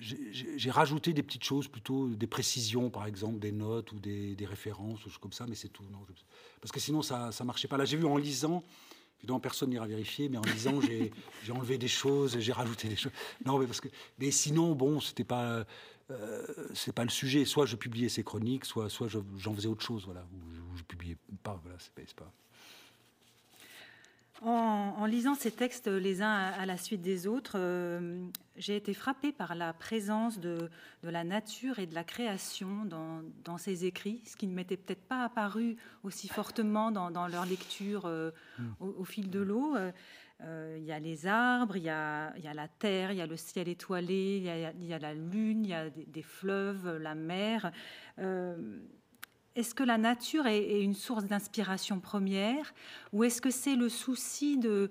[0.00, 5.04] j'ai rajouté des petites choses, plutôt des précisions, par exemple, des notes ou des, références,
[5.04, 5.84] ou choses comme ça, mais c'est tout.
[6.60, 7.76] Parce que sinon, ça ne marchait pas.
[7.76, 8.62] Là, j'ai vu en lisant,
[9.42, 11.10] Personne n'ira vérifier, mais en disant j'ai,
[11.44, 13.12] j'ai enlevé des choses, j'ai rajouté des choses.
[13.44, 13.88] Non, mais parce que,
[14.18, 15.64] mais sinon, bon, c'était pas,
[16.10, 17.44] euh, c'est pas le sujet.
[17.44, 21.16] Soit je publiais ces chroniques, soit, soit j'en faisais autre chose, voilà, ou je, publiais
[21.42, 22.32] pas, voilà, c'est pas,
[24.40, 28.24] En, lisant ces textes les uns à, la suite des autres, euh,
[28.56, 30.70] j'ai été frappée par la présence de,
[31.02, 35.24] la nature et de la création dans, ces écrits, ce qui ne m'était peut-être pas
[35.24, 38.72] apparu aussi fortement dans, leur lecture euh, hmm.
[38.80, 39.74] au, fil de l'eau.
[39.76, 43.36] Euh, il y a les arbres, il y a, la terre, il y a le
[43.36, 47.72] ciel étoilé, il y a, la lune, il y a des, fleuves, la mer.
[49.58, 52.72] Est-ce que la nature est, une source d'inspiration première
[53.12, 54.88] ou est-ce que c'est le souci de,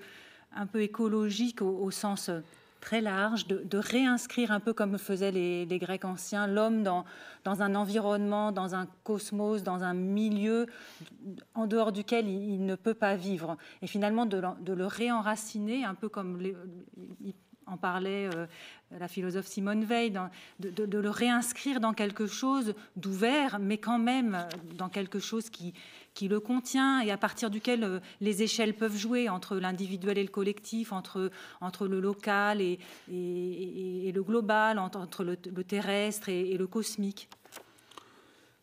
[0.54, 2.30] un peu écologique au, sens
[2.82, 7.06] très large, de, réinscrire un peu comme faisaient les, Grecs anciens, l'homme dans,
[7.46, 10.66] dans, un environnement, dans un cosmos, dans un milieu
[11.56, 13.56] en dehors duquel il, ne peut pas vivre?
[13.82, 14.42] Et finalement de,
[14.74, 16.54] le réenraciner, un peu comme les,
[17.68, 18.48] en parlait euh,
[18.98, 20.18] la philosophe Simone Veil,
[20.60, 25.74] de, le réinscrire dans quelque chose d'ouvert, mais quand même dans quelque chose qui,
[26.14, 30.24] qui le contient et à partir duquel euh, les échelles peuvent jouer entre l'individuel et
[30.24, 31.30] le collectif, entre,
[31.62, 32.80] entre le local et,
[33.12, 37.30] et, le global, entre, le, terrestre et, le cosmique.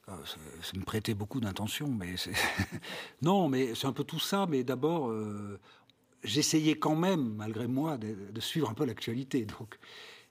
[0.08, 2.14] Ah, ça, me prêtait beaucoup d'intention, mais
[3.22, 4.46] non, mais c'est un peu tout ça.
[4.48, 5.60] Mais d'abord, euh,
[6.24, 9.44] j'essayais quand même, malgré moi, de, suivre un peu l'actualité.
[9.44, 9.78] Donc,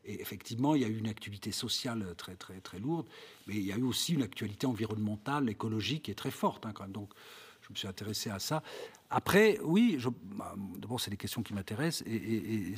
[0.06, 3.08] et effectivement, il y a eu une actualité sociale très, très, très lourde,
[3.48, 6.74] mais il y a eu aussi une actualité environnementale, écologique qui est très forte, hein.
[6.90, 7.14] Donc,
[7.62, 8.62] je me suis intéressé à ça.
[9.10, 9.98] Après, oui,
[10.36, 12.06] bah, d'abord, c'est des questions qui m'intéressent.
[12.08, 12.74] Et,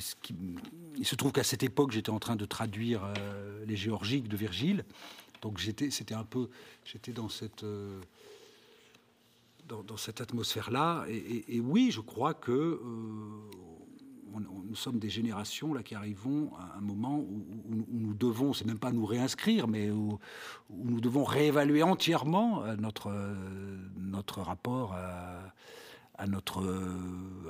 [0.98, 4.36] il se trouve qu'à cette époque, j'étais en train de traduire euh, les Géorgiques de
[4.36, 4.84] Virgile.
[5.42, 6.48] Donc, j'étais, c'était un peu,
[6.84, 7.64] j'étais dans cette.
[7.64, 8.00] Euh,
[9.68, 11.04] dans, cette atmosphère-là.
[11.08, 12.80] Et, oui, je crois que euh,
[14.32, 17.44] nous sommes des générations là qui arrivons à un moment où,
[17.90, 20.18] nous devons, c'est même pas nous réinscrire, mais où,
[20.70, 23.12] nous devons réévaluer entièrement euh, notre
[23.98, 26.62] notre rapport à, notre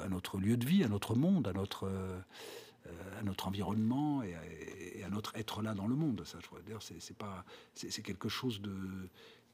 [0.02, 1.88] à notre lieu de vie, à notre monde, à notre
[2.86, 6.22] euh, à notre environnement et à, notre être là dans le monde.
[6.26, 7.44] Ça, je dire, c'est pas,
[7.74, 8.76] c'est quelque chose de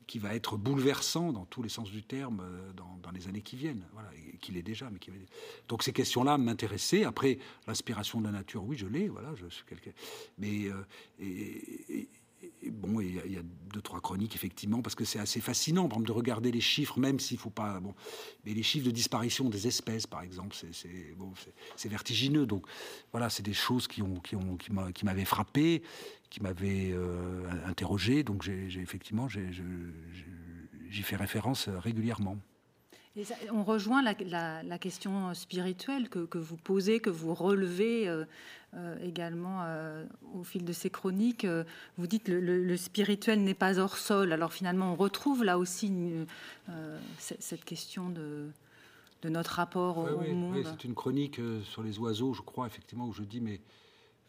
[0.06, 3.56] qui va être bouleversant dans tous les sens du terme euh, dans, les années qui
[3.56, 4.08] viennent, voilà,
[4.40, 4.88] qu'il est déjà.
[4.90, 5.10] Mais qui...
[5.68, 7.04] Donc ces questions-là m'intéressaient.
[7.04, 9.90] Après, l'inspiration de la nature, oui, je l'ai, voilà, je suis quelqu'un.
[10.38, 10.82] Mais euh,
[12.70, 13.42] bon, il y, a
[13.72, 16.98] deux trois chroniques effectivement parce que c'est assez fascinant, par exemple, de regarder les chiffres,
[16.98, 17.80] même s'il faut pas.
[17.80, 17.94] Bon,
[18.44, 20.56] mais les chiffres de disparition des espèces, par exemple,
[21.76, 22.46] c'est vertigineux.
[22.46, 22.66] Donc
[23.10, 25.82] voilà, c'est des choses qui ont qui ont qui m'avaient frappé
[26.32, 28.22] qui m'avait euh, interrogé.
[28.22, 32.38] Donc j'ai effectivement, j'y fais référence régulièrement.
[33.52, 38.24] on rejoint la, question spirituelle que, vous posez, que vous relevez euh,
[38.72, 39.66] euh, également
[40.32, 41.46] au fil de ces chroniques.
[41.98, 44.32] Vous dites le, le, spirituel n'est pas hors sol.
[44.32, 45.92] Alors finalement, on retrouve là aussi
[47.18, 48.48] cette question de,
[49.20, 50.56] de, notre rapport au, monde.
[50.56, 53.60] Oui, c'est une chronique sur les oiseaux, je crois, effectivement, où je dis, mais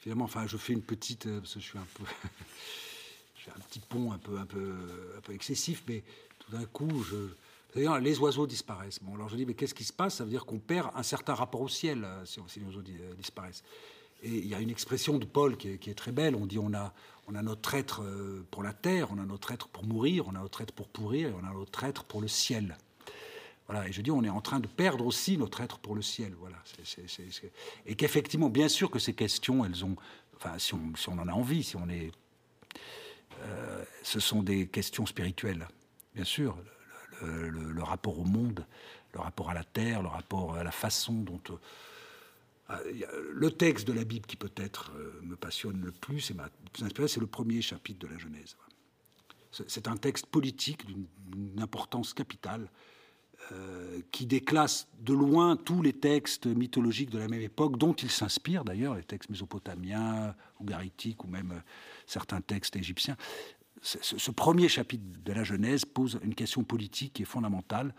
[0.04, 2.04] finalement, enfin, je fais une petite, euh, parce que je suis un peu,
[3.38, 4.74] j'ai un petit pont un peu, un peu,
[5.18, 6.04] un peu excessif, mais
[6.40, 7.06] tout d'un coup,
[7.74, 9.00] les oiseaux disparaissent.
[9.02, 10.16] Bon, alors je dis, mais qu'est-ce qui se passe?
[10.16, 13.14] Ça veut dire qu'on perd un certain rapport au ciel euh, si, les oiseaux euh,
[13.14, 13.64] disparaissent.
[14.24, 16.36] Et il y a une expression de Paul qui est, très belle.
[16.36, 16.94] On dit on a,
[17.30, 18.04] on a notre être
[18.52, 21.30] pour la terre, on a notre être pour mourir, on a notre être pour pourrir,
[21.30, 22.78] et on a notre être pour le ciel.
[23.88, 26.34] Et je dis, on est en train de perdre aussi notre être pour le ciel.
[26.40, 26.58] Voilà,
[27.86, 29.96] Et qu'effectivement, bien sûr que ces questions, elles ont,
[30.36, 32.12] enfin, si on, si on en a envie, si on est,
[33.42, 35.68] euh, ce sont des questions spirituelles,
[36.14, 36.58] bien sûr.
[37.22, 38.66] Le, rapport au monde,
[39.14, 41.40] le rapport à la terre, le rapport à la façon dont
[42.70, 46.50] euh, le texte de la Bible qui peut-être euh, me passionne le plus et m'a
[46.74, 48.58] c'est le premier chapitre de la Genèse.
[49.52, 52.68] C'est un texte politique d'une importance capitale
[53.52, 58.10] euh, qui déclasse de loin tous les textes mythologiques de la même époque, dont il
[58.10, 61.60] s'inspire d'ailleurs, les textes mésopotamiens, ougaritiques ou même euh,
[62.06, 63.18] certains textes égyptiens.
[63.82, 67.94] Ce, premier chapitre de la Genèse pose une question politique qui est fondamentale,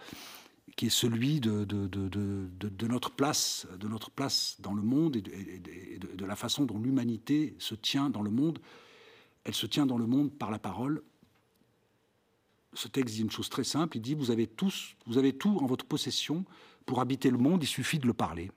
[0.76, 1.66] qui est celui de,
[2.86, 7.74] notre, place, de notre place dans le monde et, de la façon dont l'humanité se
[7.74, 8.60] tient dans le monde.
[9.44, 11.02] Elle se tient dans le monde par la parole,
[12.74, 13.96] ce texte dit une chose très simple.
[13.96, 16.44] Il dit vous avez tous, vous avez tout en votre possession
[16.86, 17.62] pour habiter le monde.
[17.62, 18.50] Il suffit de le parler.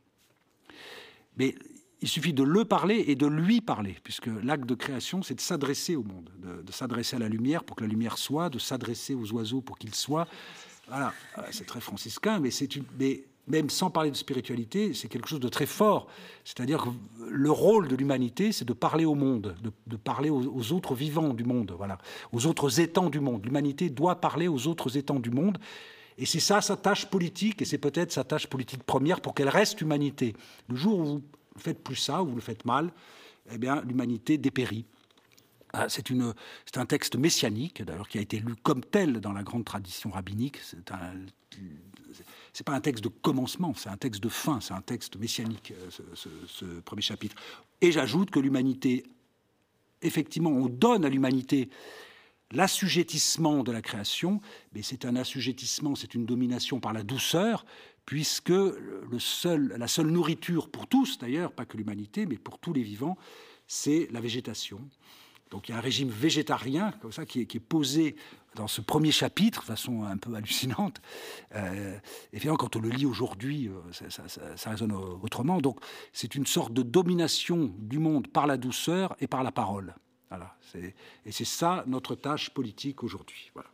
[1.38, 1.56] Mais
[2.02, 5.42] il suffit de le parler et de lui parler, puisque l'acte de création, c'est de
[5.42, 9.16] s'adresser au monde, de, s'adresser à la lumière pour que la lumière soit, de s'adresser
[9.16, 10.28] aux oiseaux pour qu'ils soient.
[10.88, 11.14] Voilà,
[11.52, 12.86] c'est très franciscain, mais c'est une.
[13.48, 16.08] Même sans parler de spiritualité, c'est quelque chose de très fort.
[16.44, 16.90] C'est-à-dire que
[17.30, 19.56] le rôle de l'humanité, c'est de parler au monde,
[19.88, 21.98] de, parler aux, autres vivants du monde, voilà,
[22.34, 23.46] aux autres étangs du monde.
[23.46, 25.58] L'humanité doit parler aux autres étangs du monde.
[26.18, 29.50] Et c'est ça sa tâche politique, et c'est peut-être sa tâche politique première pour qu'elle
[29.50, 30.36] reste humanité.
[30.68, 31.24] Le jour où vous
[31.56, 32.92] ne faites plus ça, ou vous le faites mal,
[33.52, 34.86] eh bien, l'humanité dépérit.
[35.74, 36.10] Ah, c'est
[36.78, 40.60] un texte messianique, d'ailleurs, qui a été lu comme tel dans la grande tradition rabbinique.
[40.64, 41.14] C'est un,
[42.58, 45.74] c'est pas un texte de commencement, c'est un texte de fin, c'est un texte messianique,
[45.78, 46.16] euh,
[46.48, 47.36] ce, premier chapitre.
[47.82, 49.04] Et j'ajoute que l'humanité,
[50.02, 51.70] effectivement, on donne à l'humanité
[52.50, 54.42] l'assujettissement de la création,
[54.74, 57.64] mais c'est un assujettissement, c'est une domination par la douceur,
[58.08, 62.74] puisque le seul, la seule nourriture pour tous, d'ailleurs, pas que l'humanité, mais pour tous
[62.74, 63.20] les vivants,
[63.68, 64.80] c'est la végétation.
[65.52, 68.16] Donc il y a un régime végétarien comme ça qui est, posé
[68.58, 71.00] dans ce premier chapitre de façon un peu hallucinante.
[71.56, 71.98] Euh,
[72.34, 74.10] et finalement, quand on le lit aujourd'hui, euh,
[74.56, 75.62] ça, résonne autrement.
[75.62, 75.80] Donc
[76.12, 79.96] c'est une sorte de domination du monde par la douceur et par la parole.
[80.30, 80.58] Voilà.
[81.26, 83.52] Et c'est ça notre tâche politique aujourd'hui.
[83.54, 83.70] Voilà.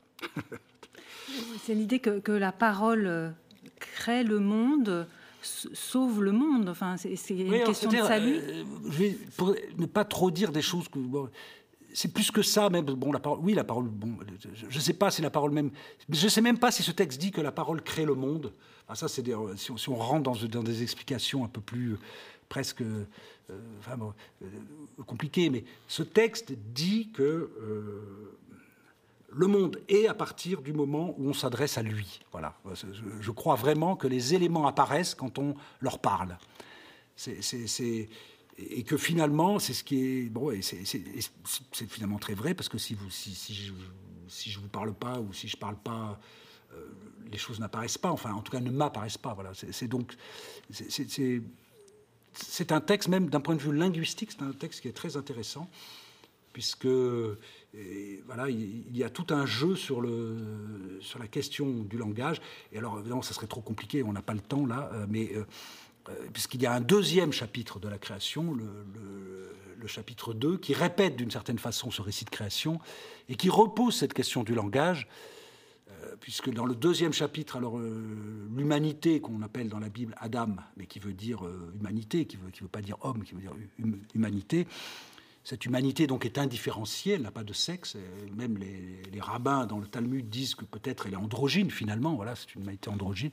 [1.63, 3.31] c'est l'idée que, la parole euh,
[3.79, 5.07] crée le monde
[5.41, 6.69] sauve le monde.
[6.69, 8.39] Enfin, c'est une question de salut.
[8.85, 10.99] je vais, pour ne pas trop dire des choses que
[11.93, 12.85] c'est plus que ça même.
[12.85, 13.85] Bon, la parole, oui, la parole.
[13.85, 14.17] Bon,
[14.69, 15.71] je ne sais pas si la parole même.
[16.09, 18.53] Je ne sais même pas si ce texte dit que la parole crée le monde.
[18.87, 19.23] Ah, ça, c'est
[19.55, 21.97] si, on, rentre dans, des explications un peu plus
[22.49, 23.05] presque euh,
[23.49, 28.37] euh, compliquées, mais ce texte dit que euh,
[29.31, 32.21] le monde est à partir du moment où on s'adresse à lui.
[32.31, 32.55] Voilà.
[33.21, 36.37] Je, crois vraiment que les éléments apparaissent quand on leur parle.
[37.15, 38.09] C'est
[38.57, 42.77] et que finalement, c'est ce qui est bon, et c'est finalement très vrai parce que
[42.77, 43.73] si vous, si, je,
[44.27, 46.19] si vous parle pas ou si je parle pas,
[46.73, 46.75] euh,
[47.31, 48.11] les choses n'apparaissent pas.
[48.11, 49.33] Enfin, en tout cas, ne m'apparaissent pas.
[49.33, 49.51] Voilà.
[49.53, 50.15] C'est donc
[50.69, 55.17] c'est un texte même d'un point de vue linguistique, c'est un texte qui est très
[55.17, 55.69] intéressant
[56.53, 56.87] puisque
[58.25, 62.39] voilà, il, y a tout un jeu sur, le, sur la question du langage.
[62.71, 65.31] Et alors, évidemment, ça serait trop compliqué, on n'a pas le temps là, euh, mais
[65.35, 65.45] euh,
[66.33, 71.29] puisqu'il y a un deuxième chapitre de la création, le, chapitre 2, qui répète d'une
[71.29, 72.79] certaine façon ce récit de création
[73.27, 75.09] et qui repose cette question du langage,
[75.89, 80.55] euh, puisque dans le deuxième chapitre, alors euh, l'humanité qu'on appelle dans la Bible Adam,
[80.77, 81.41] mais qui veut dire
[81.77, 83.51] humanité, qui ne veut pas dire homme, qui veut dire
[83.83, 84.67] hum, humanité,
[85.43, 87.97] cette humanité donc est indifférenciée, elle n'a pas de sexe.
[88.37, 92.15] Même les, les, rabbins dans le Talmud disent que peut-être elle est androgyne finalement.
[92.15, 93.31] Voilà, c'est une humanité androgyne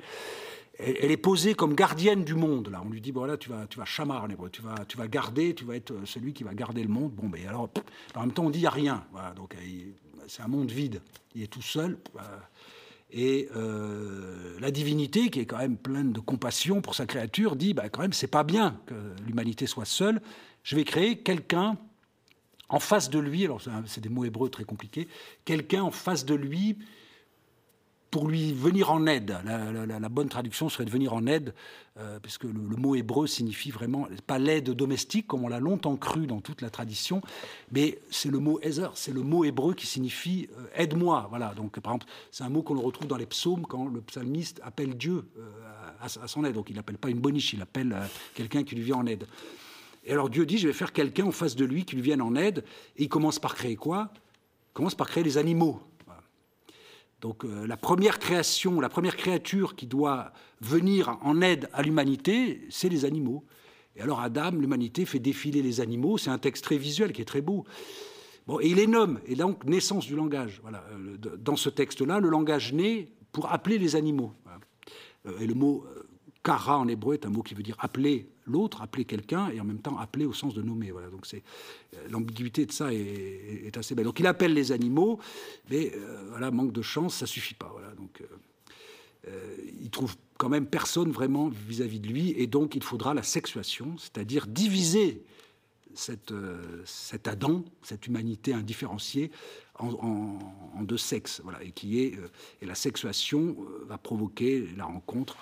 [0.83, 2.69] elle, est posée comme gardienne du monde.
[2.71, 5.09] Là, on lui dit bon là, tu vas, tu vas chamar, tu vas, tu vas
[5.09, 7.13] garder, tu vas être celui qui va garder le monde.
[7.13, 7.71] Bon, mais alors,
[8.15, 9.05] en même temps, on dit il y a rien.
[9.37, 9.57] Donc
[10.27, 11.03] c'est un monde vide.
[11.35, 11.99] Il est tout seul.
[13.13, 17.75] Et euh, la divinité, qui est quand même pleine de compassion pour sa créature, dit
[17.75, 18.95] bah, quand même, c'est pas bien que
[19.27, 20.21] l'humanité soit seule.
[20.63, 21.77] Je vais créer quelqu'un
[22.69, 23.45] en face de lui.
[23.45, 25.09] Alors, c'est des mots hébreux très compliqués.
[25.45, 26.79] Quelqu'un en face de lui
[28.11, 29.39] pour lui venir en aide.
[29.45, 31.55] La, bonne traduction serait de venir en aide,
[31.99, 36.27] euh, puisque le, mot hébreu signifie vraiment, pas l'aide domestique, comme on l'a longtemps cru
[36.27, 37.23] dans toute la tradition,
[37.71, 41.27] mais c'est le mot Ezer, c'est le mot hébreu qui signifie euh, aide-moi.
[41.31, 44.61] Voilà, donc par exemple, c'est un mot qu'on retrouve dans les psaumes quand le psalmiste
[44.65, 45.51] appelle Dieu euh,
[46.01, 46.55] à, son aide.
[46.55, 47.97] Donc il n'appelle pas une boniche, il appelle
[48.35, 49.27] quelqu'un qui lui vient en aide.
[50.05, 52.23] Et alors Dieu dit, je vais faire quelqu'un en face de lui qui lui vienne
[52.23, 52.65] en aide,
[52.97, 54.13] et il commence par créer quoi?
[54.71, 55.81] Il commence par créer les animaux.
[57.21, 62.67] Donc euh, la première création, la première créature qui doit venir en aide à l'humanité,
[62.71, 63.45] c'est les animaux.
[63.97, 66.17] Et alors Adam, l'humanité fait défiler les animaux.
[66.19, 67.65] C'est un texte très visuel qui est très beau.
[68.47, 70.61] Bon, et il les nomme, et donc naissance du langage.
[70.63, 70.85] Voilà.
[70.93, 74.33] Euh, dans ce texte-là, le langage naît pour appeler les animaux.
[75.27, 75.85] Euh, et le mot
[76.43, 79.65] kara en hébreu est un mot qui veut dire appeler l'autre, appeler quelqu'un, et en
[79.65, 80.91] même temps appeler au sens de nommer.
[80.91, 81.43] Voilà, donc c'est
[81.95, 84.05] euh, l'ambiguïté de ça est, assez belle.
[84.05, 85.19] Donc il appelle les animaux,
[85.71, 87.71] mais euh, voilà, manque de chance, ça suffit pas.
[87.73, 88.23] Voilà, donc
[89.29, 93.23] euh, il trouve quand même personne vraiment vis-à-vis de lui, et donc il faudra la
[93.23, 95.23] sexuation, c'est-à-dire diviser
[95.95, 96.33] cette,
[96.85, 99.31] cet Adam, cette humanité indifférenciée,
[99.79, 100.39] en,
[100.83, 102.15] deux sexes, voilà, et qui est
[102.61, 105.37] et la sexuation va provoquer la rencontre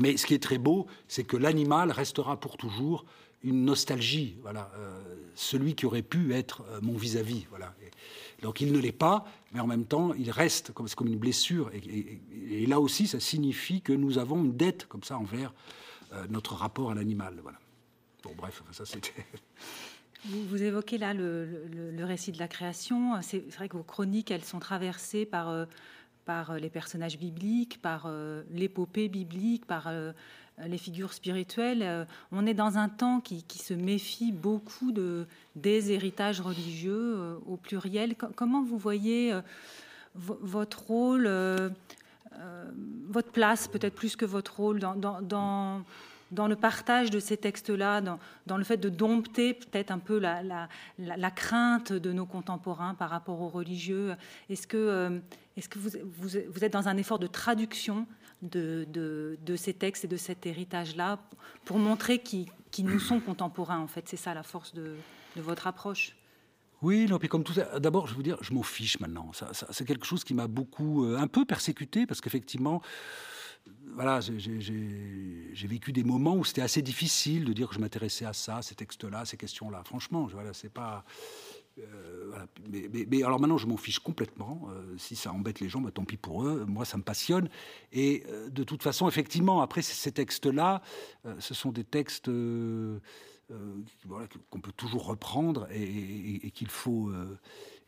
[0.00, 3.04] mais ce qui est très beau, c'est que l'animal restera pour toujours
[3.42, 4.36] une nostalgie.
[4.42, 5.00] Voilà, euh,
[5.34, 7.46] celui qui aurait pu être euh, mon vis-à-vis.
[7.50, 7.74] voilà.
[8.42, 11.70] donc il ne l'est pas, mais en même temps, il reste comme, comme une blessure.
[11.72, 15.52] Et, là aussi, ça signifie que nous avons une dette comme ça envers
[16.12, 17.42] euh, notre rapport à l'animal.
[18.22, 19.12] Bon, bref, ça c'était.
[20.24, 23.20] Vous, évoquez là le, récit de la création.
[23.20, 25.66] C'est vrai que vos chroniques, elles sont traversées par
[26.24, 30.12] par euh, les personnages bibliques, par euh, l'épopée biblique, par euh,
[30.66, 32.06] les figures spirituelles.
[32.30, 38.14] On est dans un temps qui, se méfie beaucoup de, des héritages religieux au pluriel.
[38.14, 39.36] Comment vous voyez
[40.14, 41.28] votre rôle
[43.08, 45.82] votre place, peut-être plus que votre rôle, dans,
[46.46, 51.92] le partage de ces textes-là, dans, le fait de dompter peut-être un peu la, crainte
[51.92, 54.14] de nos contemporains par rapport aux religieux.
[54.48, 55.20] Est-ce que,
[55.56, 55.90] est-ce que vous,
[56.48, 58.06] vous, êtes dans un effort de traduction
[58.42, 61.18] de, de, ces textes et de cet héritage-là
[61.64, 62.46] pour montrer qu'ils
[62.80, 64.08] nous sont contemporains, en fait?
[64.08, 64.94] C'est ça la force de,
[65.36, 66.16] votre approche.
[66.82, 69.32] Oui, non, puis comme tout ça, d'abord, je vais vous dire, je m'en fiche maintenant.
[69.32, 72.82] Ça, c'est quelque chose qui m'a beaucoup, euh, un peu persécuté, parce qu'effectivement,
[73.94, 78.32] voilà, j'ai vécu des moments où c'était assez difficile de dire que je m'intéressais à
[78.32, 79.82] ça, ces textes-là, ces questions-là.
[79.84, 81.04] Franchement, voilà, c'est pas.
[81.78, 82.32] Euh,
[82.70, 84.68] mais, alors maintenant, je m'en fiche complètement.
[84.70, 86.64] Euh, si ça embête les gens, bah, tant pis pour eux.
[86.66, 87.48] Moi, ça me passionne.
[87.92, 90.82] Et de toute façon, effectivement, après ces textes-là,
[91.38, 92.28] ce sont des textes
[93.50, 93.82] euh,
[94.48, 97.12] qu'on peut toujours reprendre et, qu'il faut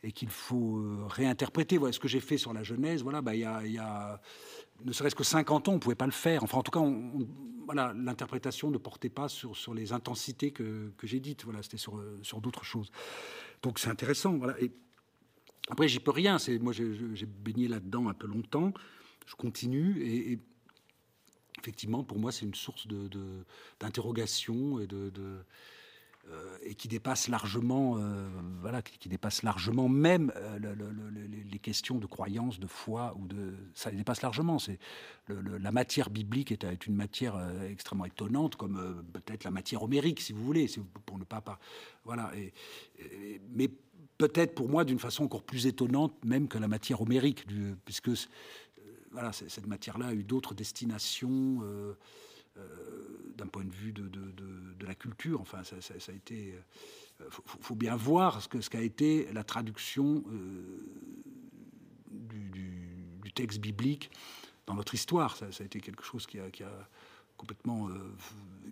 [0.03, 1.79] et faut euh, euh, réinterpréter.
[1.79, 3.01] Voilà ce que j'ai fait sur la Genèse.
[3.01, 4.21] Voilà, bah, il y, a,
[4.85, 6.43] ne serait-ce que 50 ans, on ne pouvait pas le faire.
[6.43, 6.81] Enfin, en tout cas,
[7.65, 11.43] voilà, l'interprétation ne portait pas sur, les intensités que, j'ai dites.
[11.43, 12.91] Voilà, c'était sur, sur d'autres choses.
[13.61, 14.37] Donc c'est intéressant.
[14.37, 14.59] Voilà.
[14.61, 14.71] Et
[15.69, 16.37] après, j'y peux rien.
[16.37, 18.73] C'est moi, j'ai baigné là-dedans un peu longtemps.
[19.25, 20.39] Je continue et
[21.59, 22.87] effectivement, pour moi, c'est une source
[23.79, 25.43] d'interrogation et de, euh,
[26.63, 28.27] et qui dépasse largement, euh,
[28.61, 30.75] voilà, qui, dépasse largement même euh,
[31.49, 34.59] les questions de croyance, de foi ou de, ça les dépasse largement.
[34.59, 34.79] C'est
[35.29, 37.37] la matière biblique est, une matière
[37.69, 40.67] extrêmement étonnante, comme peut-être la matière homérique, si vous voulez,
[41.05, 41.43] pour ne pas,
[42.03, 42.31] voilà.
[43.53, 43.69] Mais
[44.17, 47.45] peut-être pour moi d'une façon encore plus étonnante même que la matière homérique,
[47.85, 48.09] puisque
[49.11, 51.93] voilà, cette matière-là a eu d'autres destinations euh, euh,
[53.37, 55.41] d'un point de vue de, la culture.
[55.41, 56.55] Enfin, ça, a été.
[57.21, 60.23] Euh, faut, bien voir ce qu'a ce été la traduction
[62.11, 64.09] du, texte biblique
[64.65, 65.35] dans notre histoire.
[65.35, 66.49] Ça, a été quelque chose qui a,
[67.37, 67.89] complètement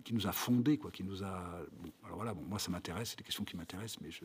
[0.04, 1.64] qui nous a fondé quoi qui nous a
[2.04, 4.24] alors voilà bon, moi ça m'intéresse c'est des questions qui m'intéressent mais je,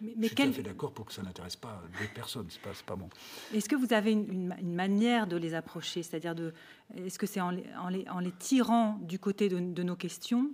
[0.00, 2.62] mais, je suis tout à fait d'accord pour que ça n'intéresse pas d'autres personnes, c'est
[2.62, 3.08] pas, pas bon.
[3.54, 6.02] Est-ce que vous avez une, manière de les approcher?
[6.02, 6.54] C'est-à-dire, de,
[6.96, 7.88] est-ce que c'est en, en,
[8.20, 10.50] les, tirant du côté de, nos questions?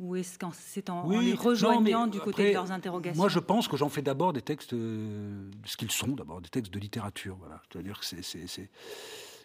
[0.00, 3.20] Ou est-ce que c'est en, les rejoignant du côté de leurs interrogations?
[3.20, 6.48] Moi, je pense que j'en fais d'abord des textes, euh, ce qu'ils sont d'abord, des
[6.48, 7.36] textes de littérature.
[7.38, 7.62] Voilà.
[7.70, 8.70] C'est-à-dire que c'est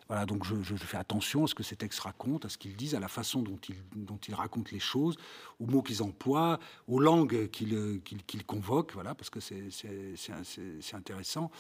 [0.10, 2.95] voilà, donc je, fais attention à ce que ces textes racontent, à ce qu'ils disent,
[2.95, 5.18] à la façon dont ils, dont ils racontent les choses,
[5.60, 11.51] aux mots qu'ils emploient, aux langues qu'ils convoquent, voilà, parce que c'est intéressant.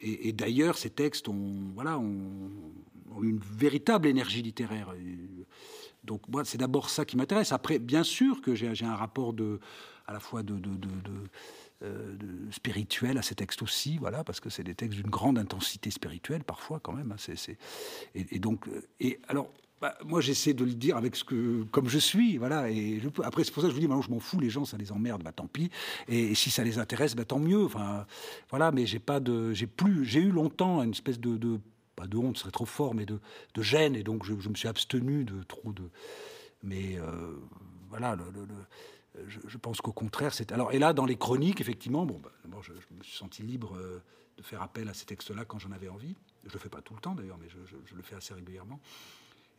[0.00, 2.52] Et, d'ailleurs, ces textes ont, voilà, ont,
[3.20, 4.94] une véritable énergie littéraire.
[6.04, 7.50] Donc moi, c'est d'abord ça qui m'intéresse.
[7.50, 9.58] Après, bien sûr que j'ai un rapport de,
[10.06, 11.24] à la fois de, de, de
[11.84, 12.16] euh,
[12.50, 16.42] spirituel à ces textes aussi, voilà, parce que c'est des textes d'une grande intensité spirituelle
[16.42, 17.12] parfois quand même.
[17.12, 17.54] Hein,
[18.16, 19.48] et, donc, euh, et alors,
[19.80, 22.68] bah, moi j'essaie de le dire avec ce que, comme je suis, voilà.
[22.68, 24.64] Et après c'est pour ça que je vous dis, maintenant je m'en fous, les gens
[24.64, 25.70] ça les emmerde, bah tant pis.
[26.08, 27.66] Et, si ça les intéresse, bah tant mieux.
[27.66, 28.06] Enfin,
[28.50, 28.72] voilà.
[28.72, 31.60] Mais j'ai pas de, j'ai plus, j'ai eu longtemps une espèce de,
[31.94, 33.20] pas de honte, ce serait trop fort, mais de,
[33.60, 33.94] gêne.
[33.94, 35.84] Et donc je, me suis abstenu de trop de.
[36.64, 37.36] Mais euh,
[37.88, 38.16] voilà,
[39.26, 40.52] je, pense qu'au contraire, c'est.
[40.52, 42.30] Alors, et là, dans les chroniques, effectivement, bon, bah,
[42.62, 44.02] je, me suis senti libre euh,
[44.36, 46.14] de faire appel à ces textes-là quand j'en avais envie.
[46.46, 48.80] Je le fais pas tout le temps d'ailleurs, mais je, le fais assez régulièrement.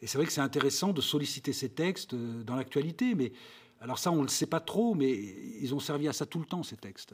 [0.02, 3.32] Et c'est vrai que c'est intéressant de solliciter ces textes euh, dans l'actualité, mais
[3.82, 6.40] alors ça, on ne le sait pas trop, mais ils ont servi à ça tout
[6.40, 7.14] le temps, ces textes.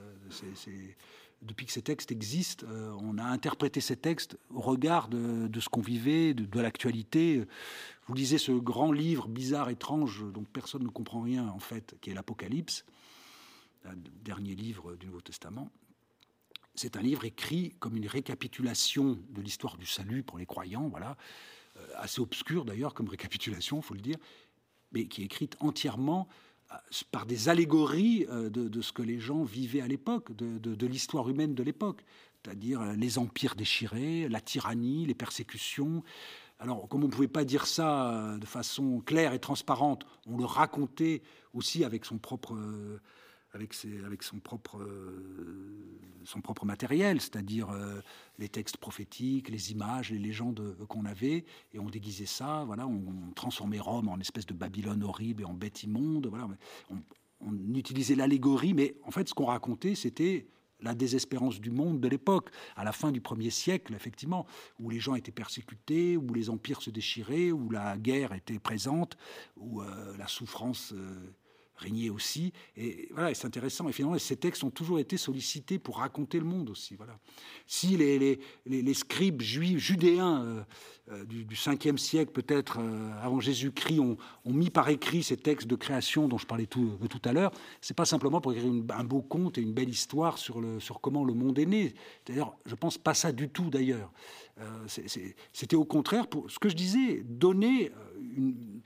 [1.42, 5.70] Depuis que ces textes existent, euh, on a interprété ces textes au regard de, ce
[5.70, 7.46] qu'on vivait, de, l'actualité.
[8.08, 12.10] Vous lisez ce grand livre bizarre, étrange, dont personne ne comprend rien, en fait, qui
[12.10, 12.86] est l'Apocalypse,
[13.84, 15.70] le dernier livre du Nouveau Testament.
[16.76, 21.16] C'est un livre écrit comme une récapitulation de l'histoire du salut pour les croyants, voilà,
[21.78, 24.18] euh, assez obscur d'ailleurs comme récapitulation, faut le dire,
[24.92, 26.28] mais qui est écrite entièrement
[27.12, 31.54] par des allégories euh, de, ce que les gens vivaient à l'époque, de, l'histoire humaine
[31.54, 32.04] de l'époque,
[32.44, 36.04] c'est-à-dire euh, les empires déchirés, la tyrannie, les persécutions.
[36.60, 40.38] Alors, comme on ne pouvait pas dire ça euh, de façon claire et transparente, on
[40.38, 41.22] le racontait
[41.54, 42.56] aussi avec son propre
[43.56, 43.74] avec,
[44.06, 48.02] avec son, propre, euh, son propre matériel, c'est-à-dire euh,
[48.38, 53.32] les textes prophétiques, les images, les légendes qu'on avait, et on déguisait ça, voilà, on,
[53.36, 56.48] transformait Rome en espèce de Babylone horrible et en bête immonde, voilà,
[56.90, 57.02] on,
[57.74, 60.48] utilisait l'allégorie, mais en fait ce qu'on racontait c'était
[60.82, 64.46] la désespérance du monde de l'époque, à la fin du premier siècle, effectivement,
[64.80, 69.18] où les gens étaient persécutés, où les empires se déchiraient, où la guerre était présente,
[69.58, 70.94] où euh, la souffrance
[71.78, 72.54] Régnier aussi.
[72.78, 73.90] Et voilà, c'est intéressant.
[73.90, 76.96] Et finalement, ces textes ont toujours été sollicités pour raconter le monde aussi.
[76.96, 77.20] Voilà.
[77.68, 80.64] Si les, scribes juifs, judéens euh,
[81.12, 85.68] euh, du, du, 5e siècle, peut-être euh, avant Jésus-Christ, ont, mis par écrit ces textes
[85.68, 87.52] de création dont je parlais tout, à l'heure,
[87.82, 90.62] c'est pas simplement pour écrire un beau conte et une belle histoire sur
[91.02, 91.94] comment le monde est né.
[92.26, 94.12] D'ailleurs, je pense pas ça du tout d'ailleurs.
[95.52, 97.92] C'était au contraire, pour ce que je disais, donner
[98.38, 98.82] une,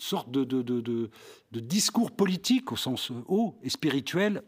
[0.00, 4.42] sorte de, de, de, de, discours politique au sens haut et spirituel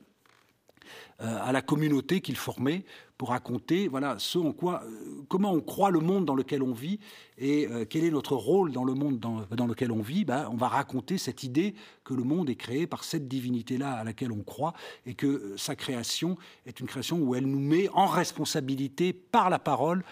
[1.20, 2.84] euh, à la communauté qu'il formait
[3.16, 6.72] pour raconter voilà ce en quoi euh, comment on croit le monde dans lequel on
[6.72, 6.98] vit
[7.38, 10.24] et euh, quel est notre rôle dans le monde dans, dans lequel on vit.
[10.24, 13.92] Ben, on va raconter cette idée que le monde est créé par cette divinité là
[13.92, 14.72] à laquelle on croit
[15.06, 16.36] et que sa création
[16.66, 20.02] est une création où elle nous met en responsabilité par la parole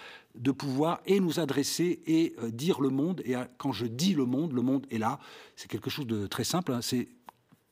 [0.40, 3.20] de pouvoir et nous adresser et euh, dire le monde.
[3.24, 5.20] Et euh, quand je dis le monde, le monde est là.
[5.54, 6.72] C'est quelque chose de très simple.
[6.72, 6.80] Hein.
[6.82, 7.08] C'est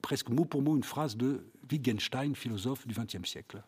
[0.02, 3.62] presque mot pour mot une phrase de Wittgenstein, philosophe du XXe siècle.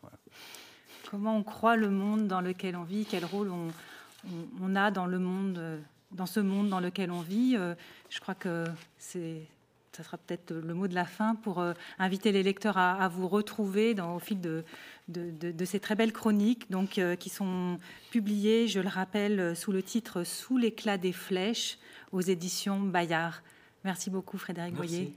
[1.09, 3.05] Comment on croit le monde dans lequel on vit?
[3.09, 5.79] Quel rôle on, a dans le monde, euh,
[6.11, 7.57] dans ce monde dans lequel on vit?
[8.09, 8.65] Je crois que
[8.97, 9.41] c'est
[9.93, 11.61] ça sera peut-être le mot de la fin pour
[11.99, 14.39] inviter les lecteurs à, vous retrouver dans, au fil
[15.11, 17.79] de, de, ces très belles chroniques donc, euh, qui sont
[18.11, 21.77] publiées, je le rappelle, sous le titre Sous l'éclat des flèches
[22.11, 23.43] aux éditions Bayard.
[23.83, 25.13] Merci beaucoup Frédéric Boyer.